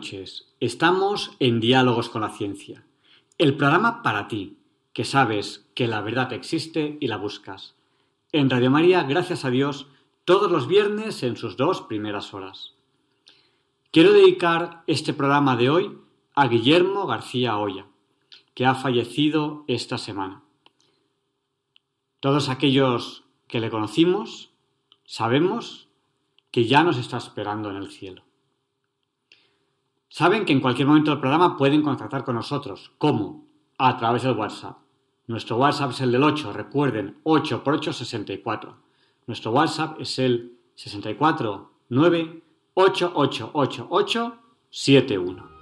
[0.00, 0.48] Noches.
[0.60, 2.86] Estamos en Diálogos con la Ciencia,
[3.36, 4.56] el programa para ti,
[4.94, 7.74] que sabes que la verdad existe y la buscas.
[8.32, 9.88] En Radio María, gracias a Dios,
[10.24, 12.76] todos los viernes en sus dos primeras horas.
[13.90, 15.98] Quiero dedicar este programa de hoy
[16.34, 17.84] a Guillermo García Olla,
[18.54, 20.42] que ha fallecido esta semana.
[22.20, 24.50] Todos aquellos que le conocimos
[25.04, 25.88] sabemos
[26.50, 28.29] que ya nos está esperando en el cielo.
[30.12, 32.90] Saben que en cualquier momento del programa pueden contactar con nosotros.
[32.98, 33.46] ¿Cómo?
[33.78, 34.76] A través del WhatsApp.
[35.28, 38.76] Nuestro WhatsApp es el del 8, recuerden, 8 por 8, 64.
[39.28, 42.42] Nuestro WhatsApp es el 64 9
[44.70, 45.59] 71.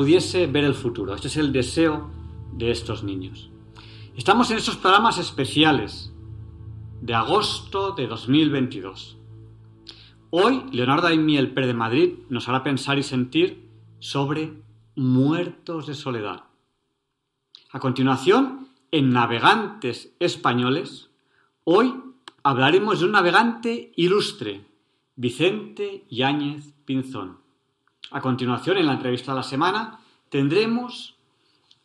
[0.00, 1.14] Pudiese ver el futuro.
[1.14, 2.10] Este es el deseo
[2.54, 3.50] de estos niños.
[4.16, 6.10] Estamos en esos programas especiales
[7.02, 9.18] de agosto de 2022.
[10.30, 13.68] Hoy, Leonardo Aimiel Pérez de Madrid nos hará pensar y sentir
[13.98, 14.54] sobre
[14.96, 16.44] muertos de soledad.
[17.70, 21.10] A continuación, en Navegantes Españoles,
[21.64, 21.92] hoy
[22.42, 24.64] hablaremos de un navegante ilustre,
[25.14, 27.39] Vicente Yáñez Pinzón.
[28.10, 31.16] A continuación, en la entrevista de la semana, tendremos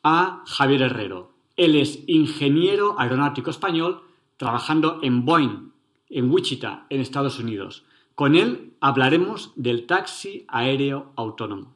[0.03, 1.33] a Javier Herrero.
[1.55, 4.01] Él es ingeniero aeronáutico español
[4.37, 5.71] trabajando en Boeing,
[6.09, 7.85] en Wichita, en Estados Unidos.
[8.15, 11.75] Con él hablaremos del taxi aéreo autónomo.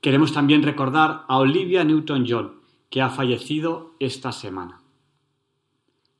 [0.00, 4.80] Queremos también recordar a Olivia Newton-John, que ha fallecido esta semana.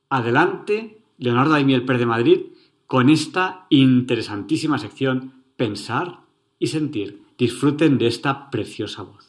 [0.09, 2.39] Adelante, Leonardo Daimiel Pérez de Madrid,
[2.85, 6.21] con esta interesantísima sección Pensar
[6.59, 7.28] y Sentir.
[7.39, 9.28] Disfruten de esta preciosa voz.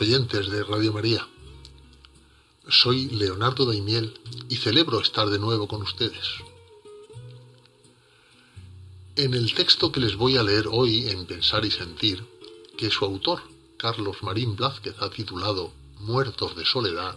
[0.00, 1.26] Oyentes de Radio María.
[2.68, 6.26] Soy Leonardo Daimiel y celebro estar de nuevo con ustedes.
[9.14, 12.24] En el texto que les voy a leer hoy en Pensar y Sentir,
[12.76, 13.42] que su autor,
[13.78, 17.16] Carlos Marín Blázquez, ha titulado Muertos de Soledad,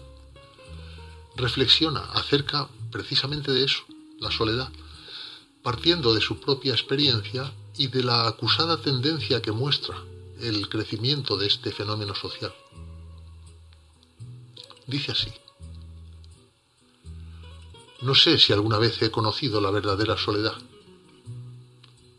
[1.36, 3.84] reflexiona acerca precisamente de eso,
[4.20, 4.72] la soledad,
[5.64, 9.98] partiendo de su propia experiencia y de la acusada tendencia que muestra
[10.40, 12.54] el crecimiento de este fenómeno social.
[14.90, 15.32] Dice así.
[18.02, 20.58] No sé si alguna vez he conocido la verdadera soledad.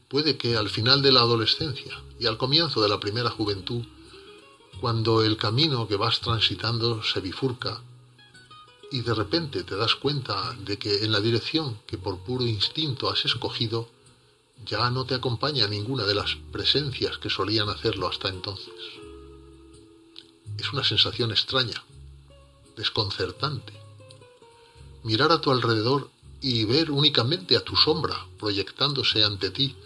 [0.08, 3.84] Puede que al final de la adolescencia y al comienzo de la primera juventud,
[4.80, 7.82] cuando el camino que vas transitando se bifurca
[8.92, 13.10] y de repente te das cuenta de que en la dirección que por puro instinto
[13.10, 13.88] has escogido
[14.64, 18.74] ya no te acompaña ninguna de las presencias que solían hacerlo hasta entonces.
[20.56, 21.82] Es una sensación extraña,
[22.76, 23.72] desconcertante.
[25.02, 29.76] Mirar a tu alrededor y ver únicamente a tu sombra proyectándose ante ti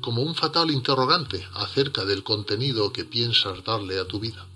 [0.00, 4.46] como un fatal interrogante acerca del contenido que piensas darle a tu vida.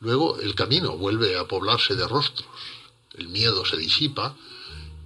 [0.00, 2.48] Luego el camino vuelve a poblarse de rostros,
[3.14, 4.36] el miedo se disipa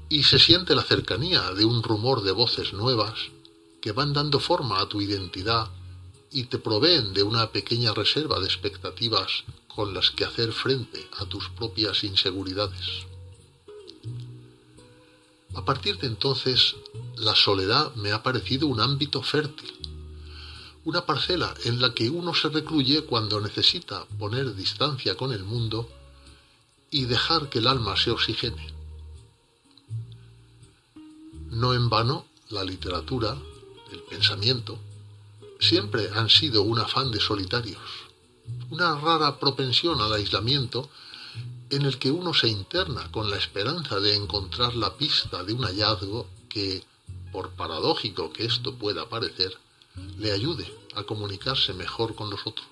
[0.09, 3.15] y se siente la cercanía de un rumor de voces nuevas
[3.81, 5.71] que van dando forma a tu identidad
[6.31, 11.25] y te proveen de una pequeña reserva de expectativas con las que hacer frente a
[11.25, 13.07] tus propias inseguridades.
[15.55, 16.77] A partir de entonces,
[17.17, 19.73] la soledad me ha parecido un ámbito fértil,
[20.85, 25.89] una parcela en la que uno se recluye cuando necesita poner distancia con el mundo
[26.91, 28.73] y dejar que el alma se oxigene.
[31.51, 33.37] No en vano, la literatura,
[33.93, 34.79] el pensamiento,
[35.59, 37.81] siempre han sido un afán de solitarios,
[38.71, 40.89] una rara propensión al aislamiento
[41.71, 45.65] en el que uno se interna con la esperanza de encontrar la pista de un
[45.65, 46.83] hallazgo que,
[47.33, 49.57] por paradójico que esto pueda parecer,
[50.17, 52.67] le ayude a comunicarse mejor con los otros.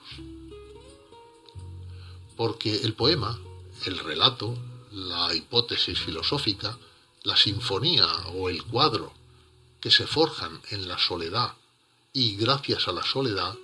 [2.37, 3.38] Porque el poema,
[3.85, 4.56] el relato,
[4.93, 6.79] la hipótesis filosófica,
[7.25, 9.12] la sinfonía o el cuadro
[9.81, 11.55] que se forjan en la soledad
[12.16, 13.58] y gracias a la soledad,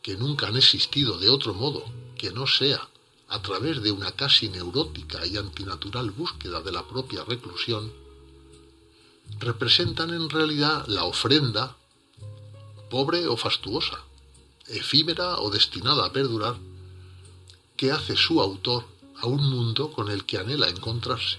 [0.00, 1.84] que nunca han existido de otro modo
[2.16, 2.88] que no sea
[3.28, 7.92] a través de una casi neurótica y antinatural búsqueda de la propia reclusión,
[9.40, 11.76] representan en realidad la ofrenda,
[12.88, 14.00] pobre o fastuosa,
[14.68, 16.56] efímera o destinada a perdurar,
[17.76, 18.86] que hace su autor
[19.20, 21.36] a un mundo con el que anhela encontrarse.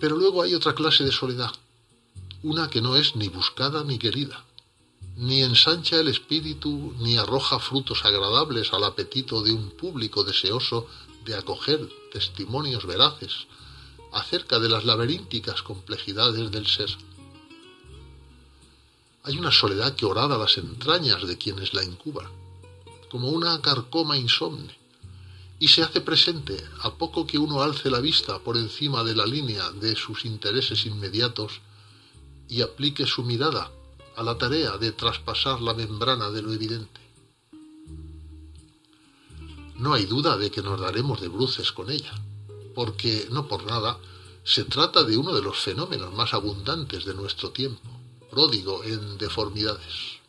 [0.00, 1.52] Pero luego hay otra clase de soledad,
[2.42, 4.44] una que no es ni buscada ni querida,
[5.16, 10.86] ni ensancha el espíritu ni arroja frutos agradables al apetito de un público deseoso
[11.24, 13.46] de acoger testimonios veraces
[14.12, 16.90] acerca de las laberínticas complejidades del ser.
[19.24, 22.28] Hay una soledad que orada las entrañas de quienes la incuban,
[23.10, 24.76] como una carcoma insomne,
[25.58, 29.26] y se hace presente a poco que uno alce la vista por encima de la
[29.26, 31.60] línea de sus intereses inmediatos
[32.48, 33.70] y aplique su mirada
[34.16, 37.00] a la tarea de traspasar la membrana de lo evidente.
[39.76, 42.12] No hay duda de que nos daremos de bruces con ella,
[42.74, 43.98] porque, no por nada,
[44.42, 47.90] se trata de uno de los fenómenos más abundantes de nuestro tiempo,
[48.30, 50.20] pródigo en deformidades.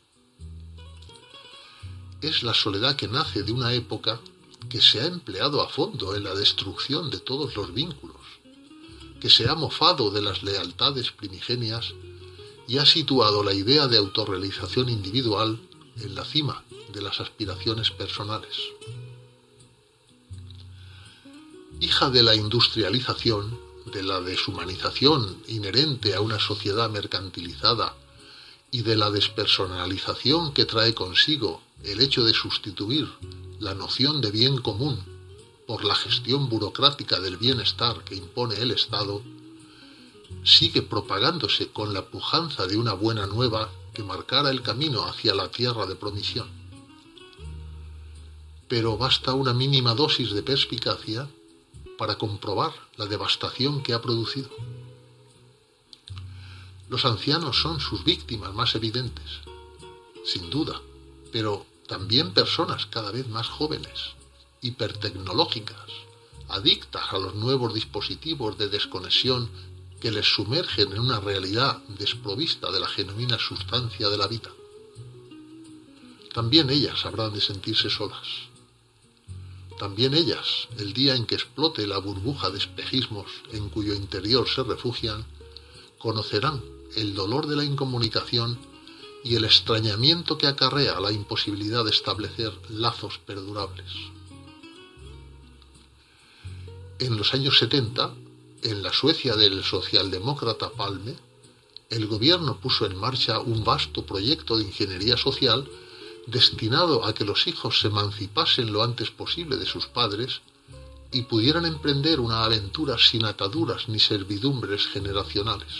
[2.21, 4.19] Es la soledad que nace de una época
[4.69, 8.17] que se ha empleado a fondo en la destrucción de todos los vínculos,
[9.21, 11.93] que se ha mofado de las lealtades primigenias
[12.67, 15.59] y ha situado la idea de autorrealización individual
[16.01, 18.55] en la cima de las aspiraciones personales.
[21.79, 27.95] Hija de la industrialización, de la deshumanización inherente a una sociedad mercantilizada
[28.71, 33.07] y de la despersonalización que trae consigo el hecho de sustituir
[33.59, 34.99] la noción de bien común
[35.67, 39.21] por la gestión burocrática del bienestar que impone el Estado,
[40.43, 45.49] sigue propagándose con la pujanza de una buena nueva que marcara el camino hacia la
[45.49, 46.47] tierra de promisión.
[48.67, 51.27] Pero basta una mínima dosis de perspicacia
[51.97, 54.49] para comprobar la devastación que ha producido.
[56.89, 59.41] Los ancianos son sus víctimas más evidentes,
[60.23, 60.81] sin duda,
[61.31, 64.15] pero también personas cada vez más jóvenes,
[64.61, 65.89] hipertecnológicas,
[66.49, 69.49] adictas a los nuevos dispositivos de desconexión
[69.99, 74.51] que les sumergen en una realidad desprovista de la genuina sustancia de la vida.
[76.33, 78.47] También ellas habrán de sentirse solas.
[79.79, 84.63] También ellas, el día en que explote la burbuja de espejismos en cuyo interior se
[84.63, 85.25] refugian,
[85.97, 86.63] conocerán
[86.95, 88.57] el dolor de la incomunicación
[89.23, 93.91] y el extrañamiento que acarrea la imposibilidad de establecer lazos perdurables.
[96.99, 98.13] En los años 70,
[98.63, 101.15] en la Suecia del socialdemócrata Palme,
[101.89, 105.69] el gobierno puso en marcha un vasto proyecto de ingeniería social
[106.25, 110.41] destinado a que los hijos se emancipasen lo antes posible de sus padres
[111.11, 115.71] y pudieran emprender una aventura sin ataduras ni servidumbres generacionales.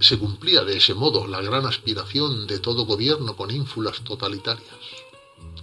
[0.00, 4.66] Se cumplía de ese modo la gran aspiración de todo gobierno con ínfulas totalitarias,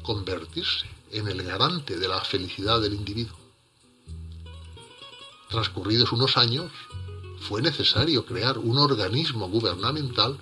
[0.04, 3.43] convertirse en el garante de la felicidad del individuo.
[5.54, 6.72] Transcurridos unos años,
[7.48, 10.40] fue necesario crear un organismo gubernamental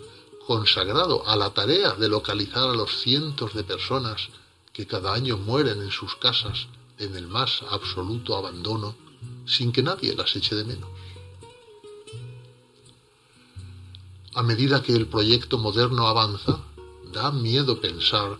[0.47, 4.29] consagrado a la tarea de localizar a los cientos de personas
[4.71, 8.95] que cada año mueren en sus casas en el más absoluto abandono
[9.45, 10.89] sin que nadie las eche de menos.
[14.33, 16.63] A medida que el proyecto moderno avanza,
[17.11, 18.37] da miedo pensar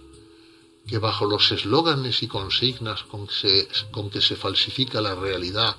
[0.88, 5.76] que bajo los eslóganes y consignas con que, se, falsifica la realidad,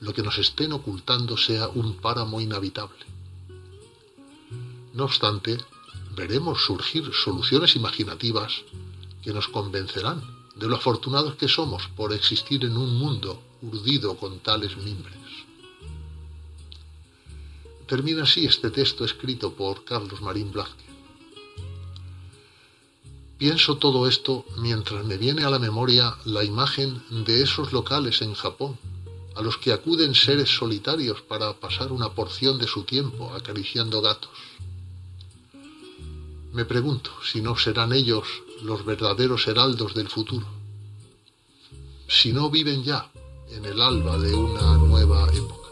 [0.00, 3.04] lo que nos estén ocultando sea un páramo inhabitable.
[4.94, 5.58] No obstante,
[6.14, 8.64] veremos surgir soluciones imaginativas
[9.22, 10.22] que nos convencerán
[10.56, 15.16] de lo afortunados que somos por existir en un mundo urdido con tales mimbres.
[17.86, 20.86] Termina así este texto escrito por Carlos Marín Blázquez.
[23.38, 28.34] Pienso todo esto mientras me viene a la memoria la imagen de esos locales en
[28.34, 28.76] Japón,
[29.38, 34.32] a los que acuden seres solitarios para pasar una porción de su tiempo acariciando gatos.
[36.52, 38.26] Me pregunto si no serán ellos
[38.62, 40.46] los verdaderos heraldos del futuro,
[42.08, 43.12] si no viven ya
[43.50, 45.67] en el alba de una nueva época.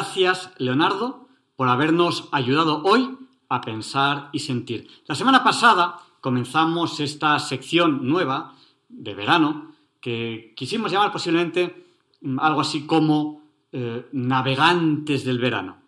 [0.00, 3.18] Gracias, Leonardo, por habernos ayudado hoy
[3.50, 4.88] a pensar y sentir.
[5.04, 8.54] La semana pasada comenzamos esta sección nueva
[8.88, 11.84] de verano que quisimos llamar posiblemente
[12.22, 13.42] mm, algo así como
[13.72, 15.82] eh, Navegantes del Verano.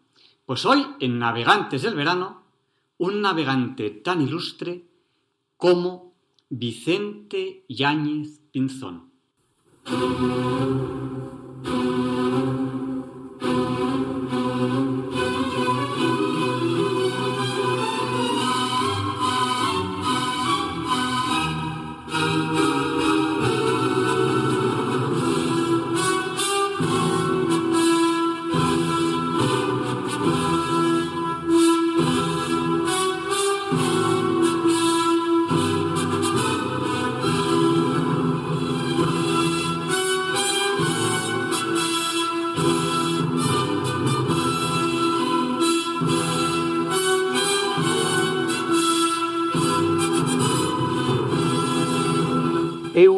[0.44, 2.42] Pues hoy, en Navegantes del Verano,
[2.98, 4.90] un navegante tan ilustre
[5.56, 6.12] como
[6.50, 9.10] Vicente Yáñez Pinzón.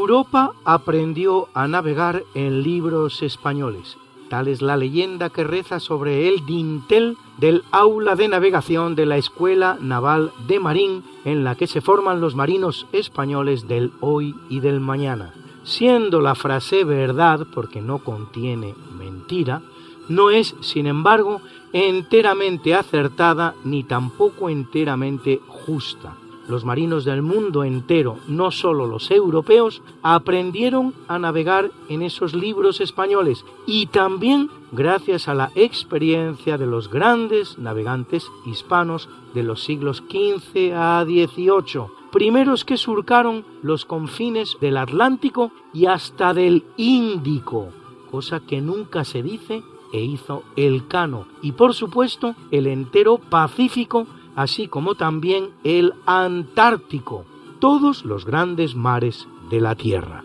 [0.04, 3.96] Europa aprendió a navegar en libros españoles.
[4.28, 9.16] Tal es la leyenda que reza sobre el dintel del aula de navegación de la
[9.16, 14.60] Escuela Naval de Marín, en la que se forman los marinos españoles del hoy y
[14.60, 15.32] del mañana.
[15.62, 19.62] Siendo la frase verdad, porque no contiene mentira,
[20.10, 21.40] no es, sin embargo,
[21.72, 26.14] enteramente acertada ni tampoco enteramente justa
[26.48, 32.80] los marinos del mundo entero, no solo los europeos, aprendieron a navegar en esos libros
[32.80, 40.02] españoles y también gracias a la experiencia de los grandes navegantes hispanos de los siglos
[40.08, 47.68] XV a XVIII, primeros que surcaron los confines del Atlántico y hasta del Índico,
[48.10, 54.06] cosa que nunca se dice e hizo el Cano, y por supuesto el entero Pacífico
[54.36, 57.24] así como también el Antártico,
[57.60, 60.24] todos los grandes mares de la Tierra.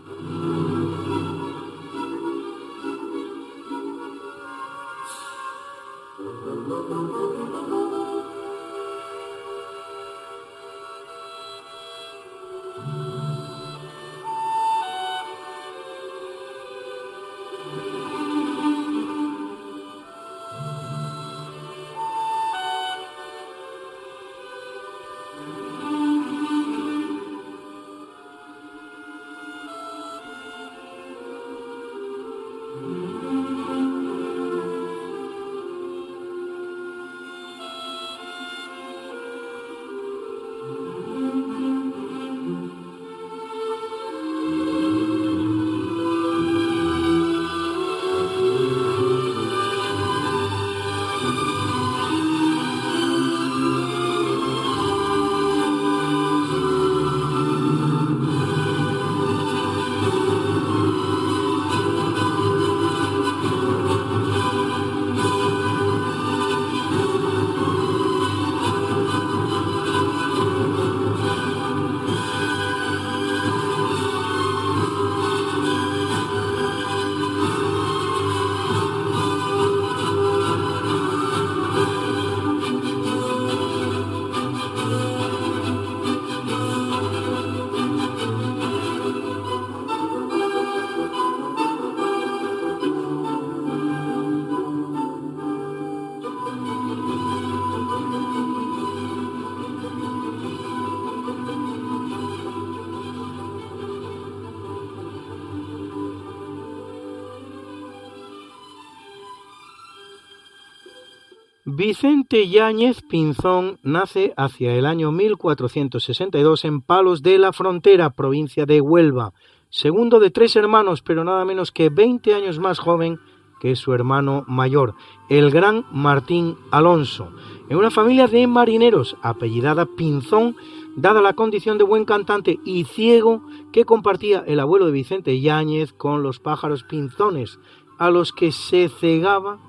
[111.79, 118.81] Vicente Yáñez Pinzón nace hacia el año 1462 en Palos de la Frontera, provincia de
[118.81, 119.31] Huelva,
[119.69, 123.17] segundo de tres hermanos, pero nada menos que 20 años más joven
[123.61, 124.95] que su hermano mayor,
[125.29, 127.31] el gran Martín Alonso,
[127.69, 130.57] en una familia de marineros apellidada Pinzón,
[130.97, 135.93] dada la condición de buen cantante y ciego que compartía el abuelo de Vicente Yáñez
[135.93, 137.57] con los pájaros pinzones,
[137.97, 139.59] a los que se cegaba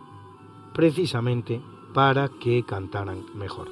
[0.74, 1.60] precisamente
[1.92, 3.68] para que cantaran mejor.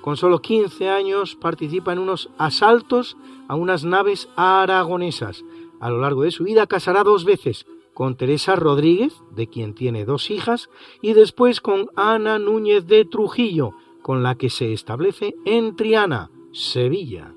[0.00, 3.16] Con solo 15 años participa en unos asaltos
[3.48, 5.44] a unas naves aragonesas.
[5.80, 10.04] A lo largo de su vida casará dos veces, con Teresa Rodríguez, de quien tiene
[10.04, 10.68] dos hijas,
[11.02, 17.35] y después con Ana Núñez de Trujillo, con la que se establece en Triana, Sevilla.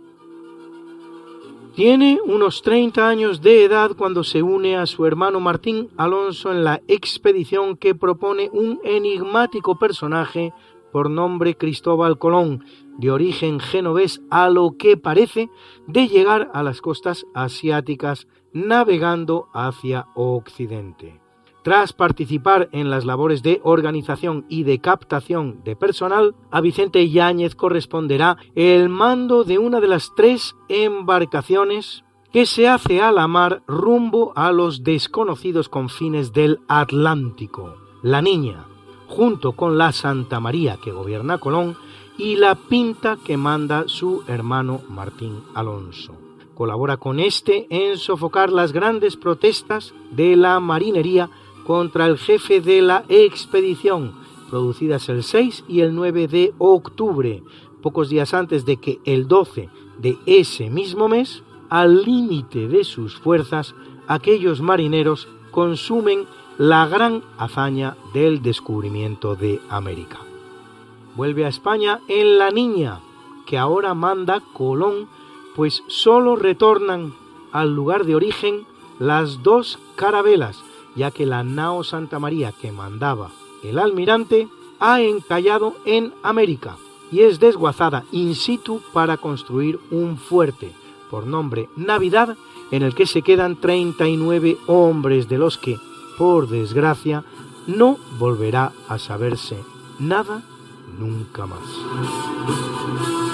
[1.80, 6.66] Tiene unos 30 años de edad cuando se une a su hermano Martín Alonso en
[6.66, 10.52] la expedición que propone un enigmático personaje
[10.92, 12.66] por nombre Cristóbal Colón,
[12.98, 15.50] de origen genovés a lo que parece,
[15.88, 21.22] de llegar a las costas asiáticas navegando hacia Occidente.
[21.64, 27.56] Tras participar en las labores de organización y de captación de personal, a Vicente Yáñez
[27.56, 33.64] corresponderá el mando de una de las tres embarcaciones que se hace a la mar
[33.68, 37.76] rumbo a los desconocidos confines del Atlántico.
[38.04, 38.66] La Niña,
[39.08, 41.76] junto con la Santa María que gobierna Colón
[42.18, 46.16] y la Pinta que manda su hermano Martín Alonso.
[46.54, 51.30] Colabora con este en sofocar las grandes protestas de la marinería
[51.70, 54.16] contra el jefe de la expedición,
[54.50, 57.44] producidas el 6 y el 9 de octubre,
[57.84, 63.20] pocos días antes de que el 12 de ese mismo mes, al límite de sus
[63.20, 63.76] fuerzas,
[64.08, 66.26] aquellos marineros consumen
[66.58, 70.18] la gran hazaña del descubrimiento de América.
[71.16, 73.00] Vuelve a España en La Niña,
[73.46, 75.08] que ahora manda Colón,
[75.56, 77.14] pues sólo retornan
[77.52, 78.66] al lugar de origen
[78.98, 80.64] las dos carabelas,
[80.96, 83.32] ya que la nao Santa María que mandaba
[83.64, 84.48] el almirante
[84.80, 86.78] ha encallado en América
[87.12, 90.72] y es desguazada in situ para construir un fuerte
[91.10, 92.38] por nombre Navidad
[92.72, 95.78] en el que se quedan 39 hombres de los que
[96.20, 97.24] por desgracia,
[97.66, 99.64] no volverá a saberse
[100.00, 100.44] nada
[101.00, 103.29] nunca más.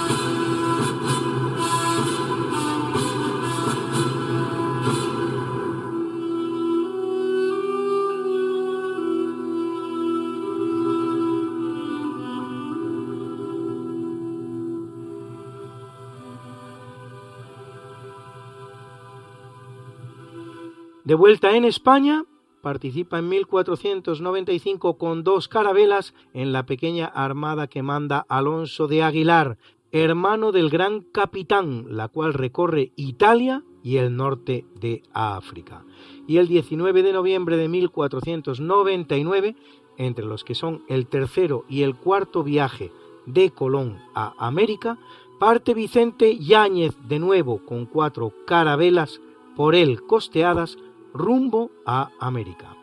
[21.06, 22.26] De vuelta en España,
[22.64, 29.60] participa en 1495 con dos carabelas en la pequeña armada que manda Alonso de Aguilar,
[29.92, 35.86] hermano del gran capitán, la cual recorre Italia y el norte de África.
[36.26, 39.56] Y el 19 de noviembre de 1499,
[39.98, 42.92] entre los que son el tercero y el cuarto viaje
[43.28, 44.98] de Colón a América,
[45.40, 49.22] parte Vicente Yáñez de nuevo con cuatro carabelas
[49.56, 50.80] por él costeadas
[51.16, 52.76] rumbo a América.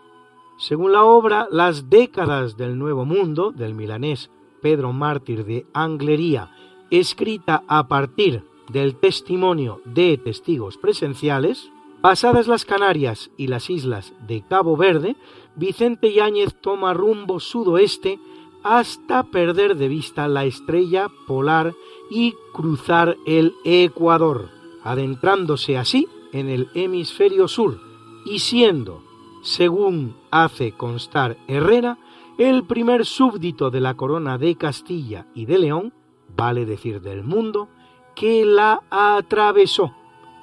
[0.59, 6.51] Según la obra Las décadas del Nuevo Mundo del milanés Pedro Mártir de Anglería,
[6.91, 14.43] escrita a partir del testimonio de testigos presenciales, pasadas las Canarias y las islas de
[14.49, 15.17] Cabo Verde,
[15.57, 18.19] Vicente Yáñez toma rumbo sudoeste
[18.63, 21.75] hasta perder de vista la estrella polar
[22.11, 24.49] y cruzar el Ecuador,
[24.85, 27.92] adentrándose así en el hemisferio sur,
[28.25, 29.03] y siendo,
[29.43, 31.99] según hace constar Herrera,
[32.39, 35.93] el primer súbdito de la corona de Castilla y de León,
[36.37, 37.69] vale decir del mundo,
[38.15, 39.95] que la atravesó,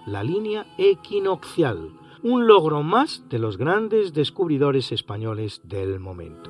[0.05, 1.91] la línea equinoccial,
[2.23, 6.49] un logro más de los grandes descubridores españoles del momento.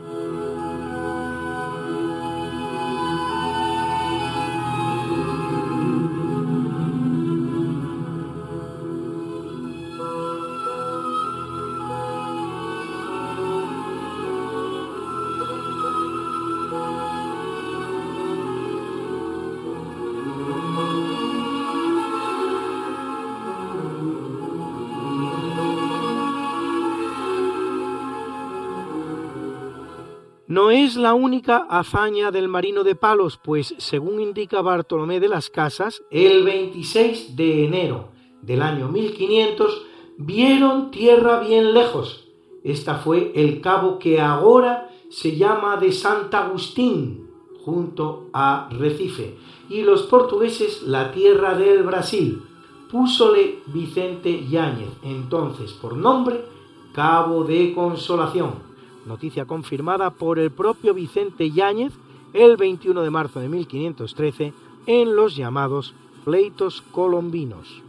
[30.49, 35.51] No es la única hazaña del marino de palos, pues según indica Bartolomé de las
[35.51, 38.09] Casas, el 26 de enero
[38.41, 39.85] del año 1500
[40.17, 42.27] vieron tierra bien lejos.
[42.63, 47.29] Esta fue el cabo que ahora se llama de Sant Agustín,
[47.63, 49.37] junto a Recife,
[49.69, 52.41] y los portugueses la tierra del Brasil.
[52.89, 56.43] Púsole Vicente Yáñez, entonces por nombre
[56.91, 58.68] Cabo de Consolación.
[59.09, 61.93] Noticia confirmada por el propio Vicente Yáñez
[62.31, 64.53] el 21 de marzo de 1513
[64.85, 67.81] en los llamados pleitos colombinos.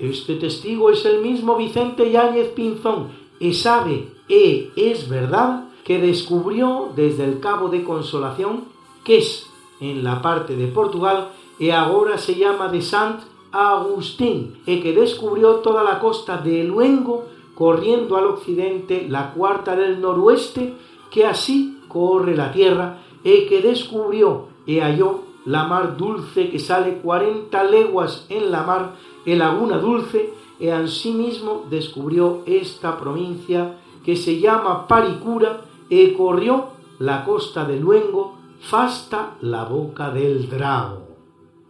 [0.00, 6.88] Este testigo es el mismo Vicente Yáñez Pinzón y sabe, e es verdad, que descubrió
[6.96, 8.64] desde el Cabo de Consolación,
[9.04, 9.46] que es
[9.78, 11.28] en la parte de Portugal,
[11.60, 13.20] y ahora se llama de Sant
[13.52, 20.00] Agustín, y que descubrió toda la costa de Luengo, corriendo al occidente la cuarta del
[20.00, 20.74] noroeste,
[21.10, 26.98] que así corre la tierra, y que descubrió y halló la mar dulce que sale
[26.98, 28.92] cuarenta leguas en la mar,
[29.24, 37.24] y laguna dulce, y asimismo descubrió esta provincia que se llama Paricura, y corrió la
[37.24, 41.06] costa de Luengo, fasta la boca del Drago.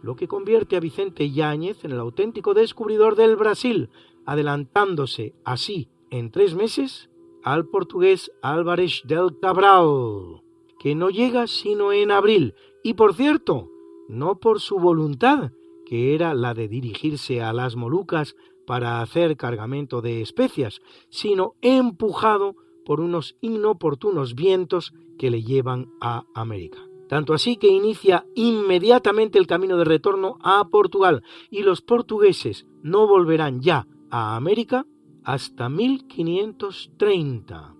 [0.01, 3.89] Lo que convierte a Vicente Yáñez en el auténtico descubridor del Brasil,
[4.27, 7.09] adelantándose así en tres meses
[7.43, 10.43] al portugués Álvarez del Cabral,
[10.77, 13.71] que no llega sino en abril, y por cierto,
[14.09, 15.51] no por su voluntad,
[15.85, 18.35] que era la de dirigirse a las Molucas
[18.67, 26.25] para hacer cargamento de especias, sino empujado por unos inoportunos vientos que le llevan a
[26.33, 26.79] América.
[27.07, 33.07] Tanto así que inicia inmediatamente el camino de retorno a Portugal y los portugueses no
[33.07, 34.85] volverán ya a América
[35.23, 37.73] hasta 1530,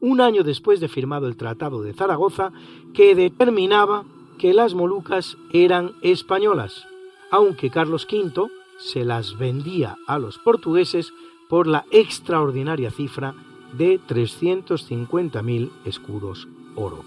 [0.00, 2.52] un año después de firmado el Tratado de Zaragoza
[2.94, 4.04] que determinaba
[4.38, 6.86] que las Molucas eran españolas,
[7.30, 11.12] aunque Carlos V se las vendía a los portugueses
[11.48, 13.34] por la extraordinaria cifra
[13.72, 17.04] de 350.000 escudos oro.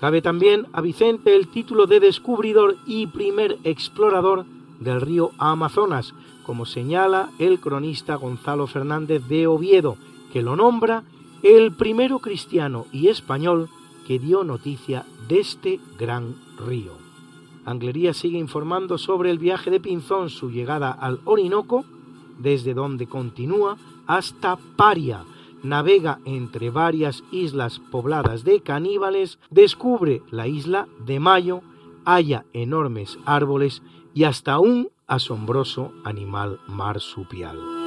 [0.00, 4.46] Cabe también a Vicente el título de descubridor y primer explorador
[4.78, 6.14] del río Amazonas,
[6.48, 9.98] como señala el cronista Gonzalo Fernández de Oviedo,
[10.32, 11.04] que lo nombra
[11.42, 13.68] el primero cristiano y español
[14.06, 16.92] que dio noticia de este gran río.
[17.66, 21.84] Anglería sigue informando sobre el viaje de Pinzón, su llegada al Orinoco,
[22.38, 25.26] desde donde continúa hasta Paria,
[25.62, 31.60] navega entre varias islas pobladas de caníbales, descubre la isla de Mayo,
[32.06, 33.82] halla enormes árboles
[34.14, 37.77] y hasta un asombroso animal marsupial.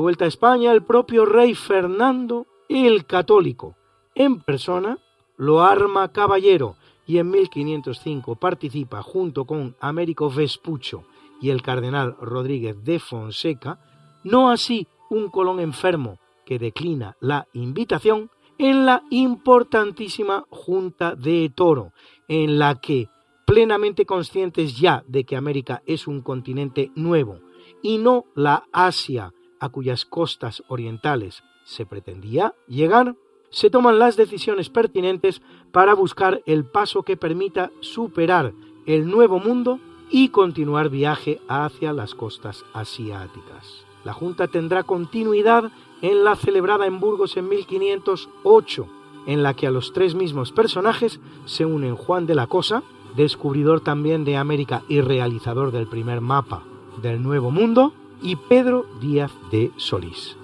[0.00, 3.74] Vuelta a España, el propio rey Fernando el Católico,
[4.14, 4.98] en persona,
[5.36, 11.04] lo arma caballero y en 1505 participa junto con Américo Vespucho
[11.40, 13.80] y el cardenal Rodríguez de Fonseca,
[14.22, 21.92] no así un Colón enfermo que declina la invitación en la importantísima Junta de Toro,
[22.28, 23.08] en la que,
[23.46, 27.40] plenamente conscientes ya de que América es un continente nuevo
[27.82, 33.14] y no la Asia a cuyas costas orientales se pretendía llegar,
[33.50, 35.42] se toman las decisiones pertinentes
[35.72, 38.52] para buscar el paso que permita superar
[38.86, 39.78] el nuevo mundo
[40.10, 43.84] y continuar viaje hacia las costas asiáticas.
[44.04, 45.70] La Junta tendrá continuidad
[46.02, 48.86] en la celebrada en Burgos en 1508,
[49.26, 52.82] en la que a los tres mismos personajes se unen Juan de la Cosa,
[53.16, 56.64] descubridor también de América y realizador del primer mapa
[57.02, 60.36] del Nuevo Mundo, y Pedro Díaz de Solís.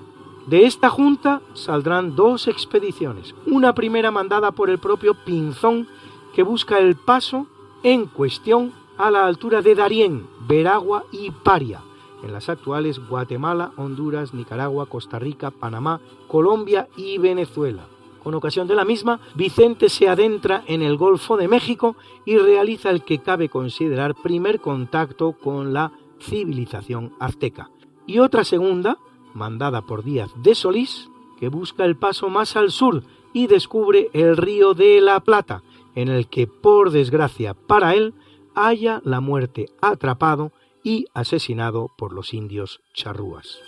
[0.46, 5.88] De esta junta saldrán dos expediciones, una primera mandada por el propio Pinzón,
[6.34, 7.46] que busca el paso
[7.82, 11.80] en cuestión a la altura de Darién, Veragua y Paria,
[12.22, 17.86] en las actuales Guatemala, Honduras, Nicaragua, Costa Rica, Panamá, Colombia y Venezuela.
[18.22, 22.90] Con ocasión de la misma, Vicente se adentra en el Golfo de México y realiza
[22.90, 27.70] el que cabe considerar primer contacto con la civilización azteca.
[28.06, 28.98] Y otra segunda,
[29.34, 33.02] mandada por Díaz de Solís, que busca el paso más al sur
[33.32, 35.62] y descubre el río de la Plata,
[35.94, 38.14] en el que, por desgracia para él,
[38.54, 40.52] haya la muerte atrapado
[40.82, 43.60] y asesinado por los indios charrúas.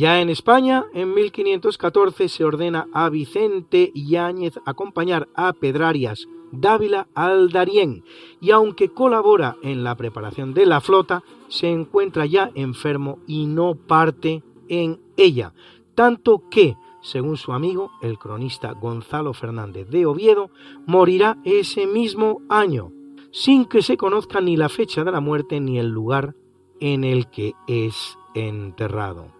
[0.00, 7.50] Ya en España, en 1514 se ordena a Vicente Yáñez acompañar a Pedrarias Dávila al
[7.50, 8.02] Darién
[8.40, 13.74] y aunque colabora en la preparación de la flota, se encuentra ya enfermo y no
[13.74, 15.52] parte en ella,
[15.94, 20.48] tanto que, según su amigo, el cronista Gonzalo Fernández de Oviedo,
[20.86, 22.90] morirá ese mismo año,
[23.32, 26.36] sin que se conozca ni la fecha de la muerte ni el lugar
[26.80, 29.39] en el que es enterrado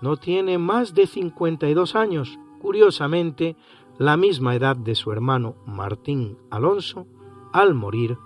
[0.00, 3.56] no tiene más de 52 años, curiosamente
[3.98, 7.06] la misma edad de su hermano Martín Alonso
[7.52, 8.18] al morir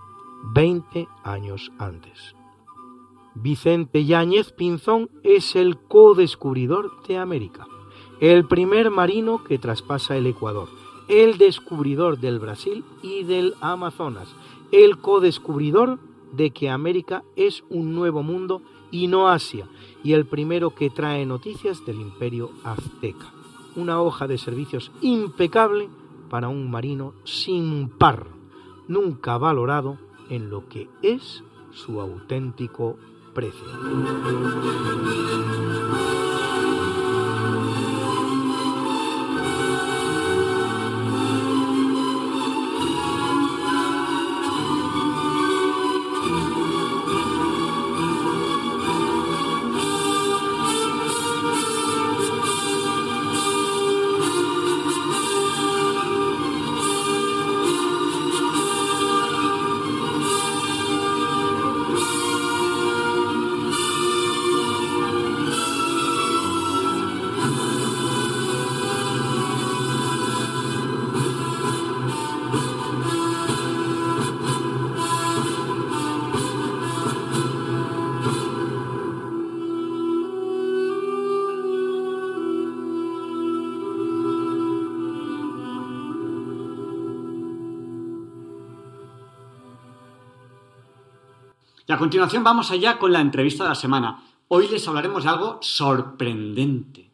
[0.55, 2.35] 20 años antes.
[3.35, 7.67] Vicente Yáñez Pinzón es el co-descubridor de América,
[8.21, 10.69] el primer marino que traspasa el Ecuador,
[11.09, 14.35] el descubridor del Brasil y del Amazonas,
[14.71, 15.99] el co-descubridor
[16.33, 19.67] de que América es un nuevo mundo y no Asia,
[20.05, 23.33] y el primero que trae noticias del imperio azteca.
[23.75, 25.89] Una hoja de servicios impecable
[26.31, 28.27] para un marino sin par,
[28.87, 32.97] nunca valorado en lo que es su auténtico
[33.35, 33.67] precio.
[92.03, 94.25] Continuación vamos allá con la entrevista de la semana.
[94.49, 97.13] Hoy les hablaremos de algo sorprendente.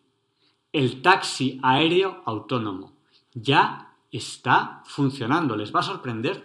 [0.72, 2.94] El taxi aéreo autónomo.
[3.34, 5.56] Ya está funcionando.
[5.56, 6.42] ¿Les va a sorprender?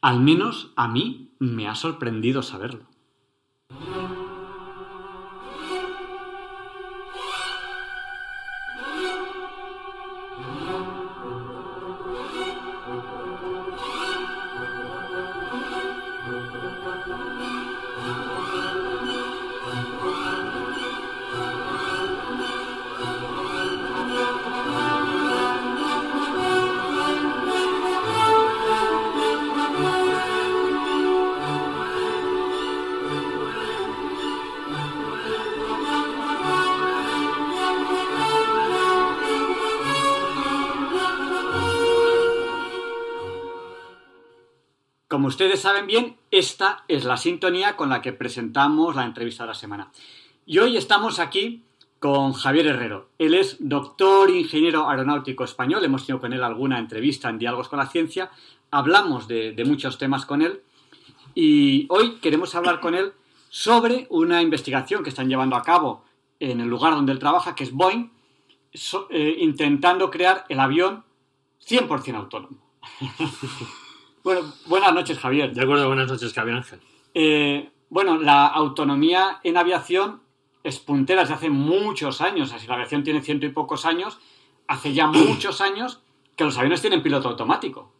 [0.00, 2.86] Al menos a mí me ha sorprendido saberlo.
[45.26, 49.54] Ustedes saben bien, esta es la sintonía con la que presentamos la entrevista de la
[49.54, 49.90] semana.
[50.46, 51.64] Y hoy estamos aquí
[51.98, 53.08] con Javier Herrero.
[53.18, 55.84] Él es doctor ingeniero aeronáutico español.
[55.84, 58.30] Hemos tenido con él alguna entrevista en Diálogos con la Ciencia.
[58.70, 60.62] Hablamos de, muchos temas con él.
[61.34, 63.12] Y hoy queremos hablar con él
[63.50, 66.04] sobre una investigación que están llevando a cabo
[66.38, 68.12] en el lugar donde él trabaja, que es Boeing,
[69.10, 71.02] eh, intentando crear el avión
[71.66, 72.58] 100% autónomo.
[74.26, 75.54] bueno, buenas noches, Javier.
[75.54, 76.80] De acuerdo, buenas noches, Javier Ángel.
[77.14, 80.20] Eh, bueno, la autonomía en aviación
[80.64, 82.52] es puntera desde hace muchos años.
[82.52, 84.18] Así la aviación tiene ciento y pocos años.
[84.66, 86.00] Hace ya muchos años
[86.34, 87.92] que los aviones tienen piloto automático.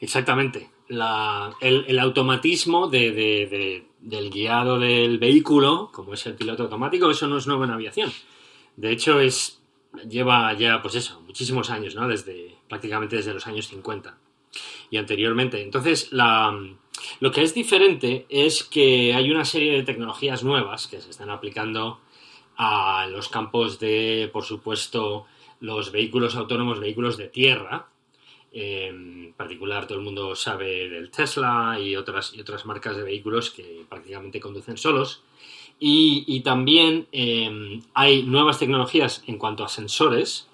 [0.00, 0.68] Exactamente.
[0.88, 7.62] el, automatismo del guiado del vehículo, como es el piloto automático, eso no es nuevo
[7.62, 8.10] en aviación.
[8.74, 9.62] De hecho, es
[10.08, 12.08] lleva ya, pues eso, muchísimos años, ¿no?
[12.08, 14.18] Desde, prácticamente desde los años 50
[14.90, 15.62] y anteriormente.
[15.62, 21.10] Entonces, lo que es diferente es que hay una serie de tecnologías nuevas que se
[21.10, 22.00] están aplicando
[22.56, 25.26] a los campos de, por supuesto,
[25.60, 27.86] los vehículos autónomos, vehículos de tierra.
[28.52, 33.84] En particular, todo el mundo sabe del Tesla y otras, otras marcas de vehículos que
[33.88, 35.22] prácticamente conducen solos.
[35.84, 40.48] Y, también em, hay nuevas tecnologías en cuanto a sensores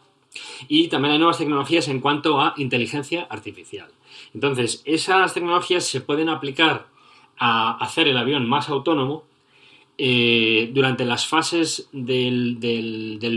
[0.69, 3.91] y también hay nuevas tecnologías en cuanto a inteligencia artificial.
[4.35, 6.89] Entonces, esas tecnologías se pueden aplicar
[7.39, 9.25] a hacer el avión más autónomo
[9.97, 12.59] eh, durante las fases del,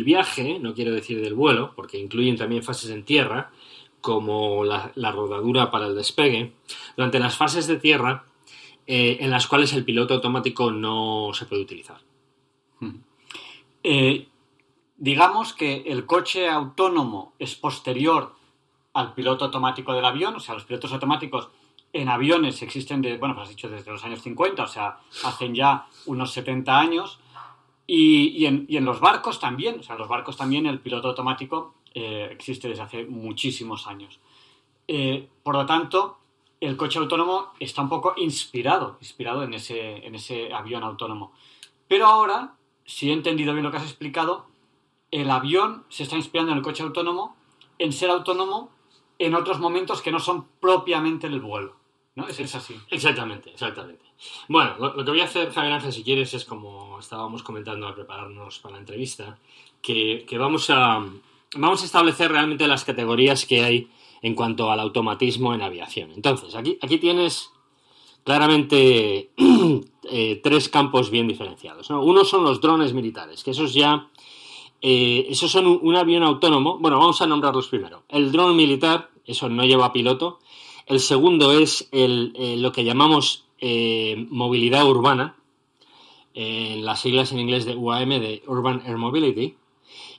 [0.06, 3.52] viaje, no quiero decir del vuelo, porque incluyen también fases en tierra,
[4.00, 6.54] como la, la rodadura para el despegue.
[6.96, 8.26] Durante las fases de tierra,
[8.88, 12.02] eh, en las cuales el piloto automático no se puede utilizar.
[12.80, 12.98] Hmm.
[13.84, 14.28] Eh,
[15.02, 18.36] digamos que el coche autónomo es posterior
[18.94, 21.50] al piloto automático del avión, o sea, los pilotos automáticos
[21.92, 25.56] en aviones existen, de, bueno, pues has dicho desde los años 50, o sea, hacen
[25.56, 27.20] ya unos 70 años,
[27.88, 32.30] y, en, los barcos también, o sea, en los barcos también el piloto automático eh,
[32.32, 34.20] existe desde hace muchísimos años.
[35.42, 36.20] por lo tanto,
[36.60, 41.34] el coche autónomo está un poco inspirado, inspirado en ese, en ese avión autónomo.
[41.88, 42.54] Pero ahora,
[42.86, 44.51] si he entendido bien lo que has explicado,
[45.12, 47.36] el avión se está inspirando en el coche autónomo
[47.78, 48.70] en ser autónomo
[49.20, 51.76] en otros momentos que no son propiamente el vuelo.
[52.16, 52.28] ¿No?
[52.28, 52.76] Es, así.
[52.90, 54.04] Exactamente, exactamente.
[54.50, 57.96] Bueno, lo, que voy a hacer, Javier Ángel, si quieres, es como estábamos comentando al
[57.96, 59.38] prepararnos para la entrevista,
[59.82, 61.06] que, que vamos, a,
[61.56, 63.90] vamos a establecer realmente las categorías que hay
[64.22, 66.12] en cuanto al automatismo en aviación.
[66.12, 67.50] Entonces, aquí, aquí tienes
[68.24, 69.32] claramente
[70.04, 71.90] eh, tres campos bien diferenciados.
[71.90, 74.08] Uno son los drones militares, que esos ya,
[74.82, 76.78] eh, esos son un, avión autónomo.
[76.80, 78.04] Bueno, vamos a nombrarlos primero.
[78.10, 80.40] El dron militar, eso no lleva piloto.
[80.88, 83.46] El segundo es el, eh, lo que llamamos
[84.32, 85.36] movilidad urbana,
[86.34, 89.56] en las siglas en inglés de UAM, de Urban Air Mobility.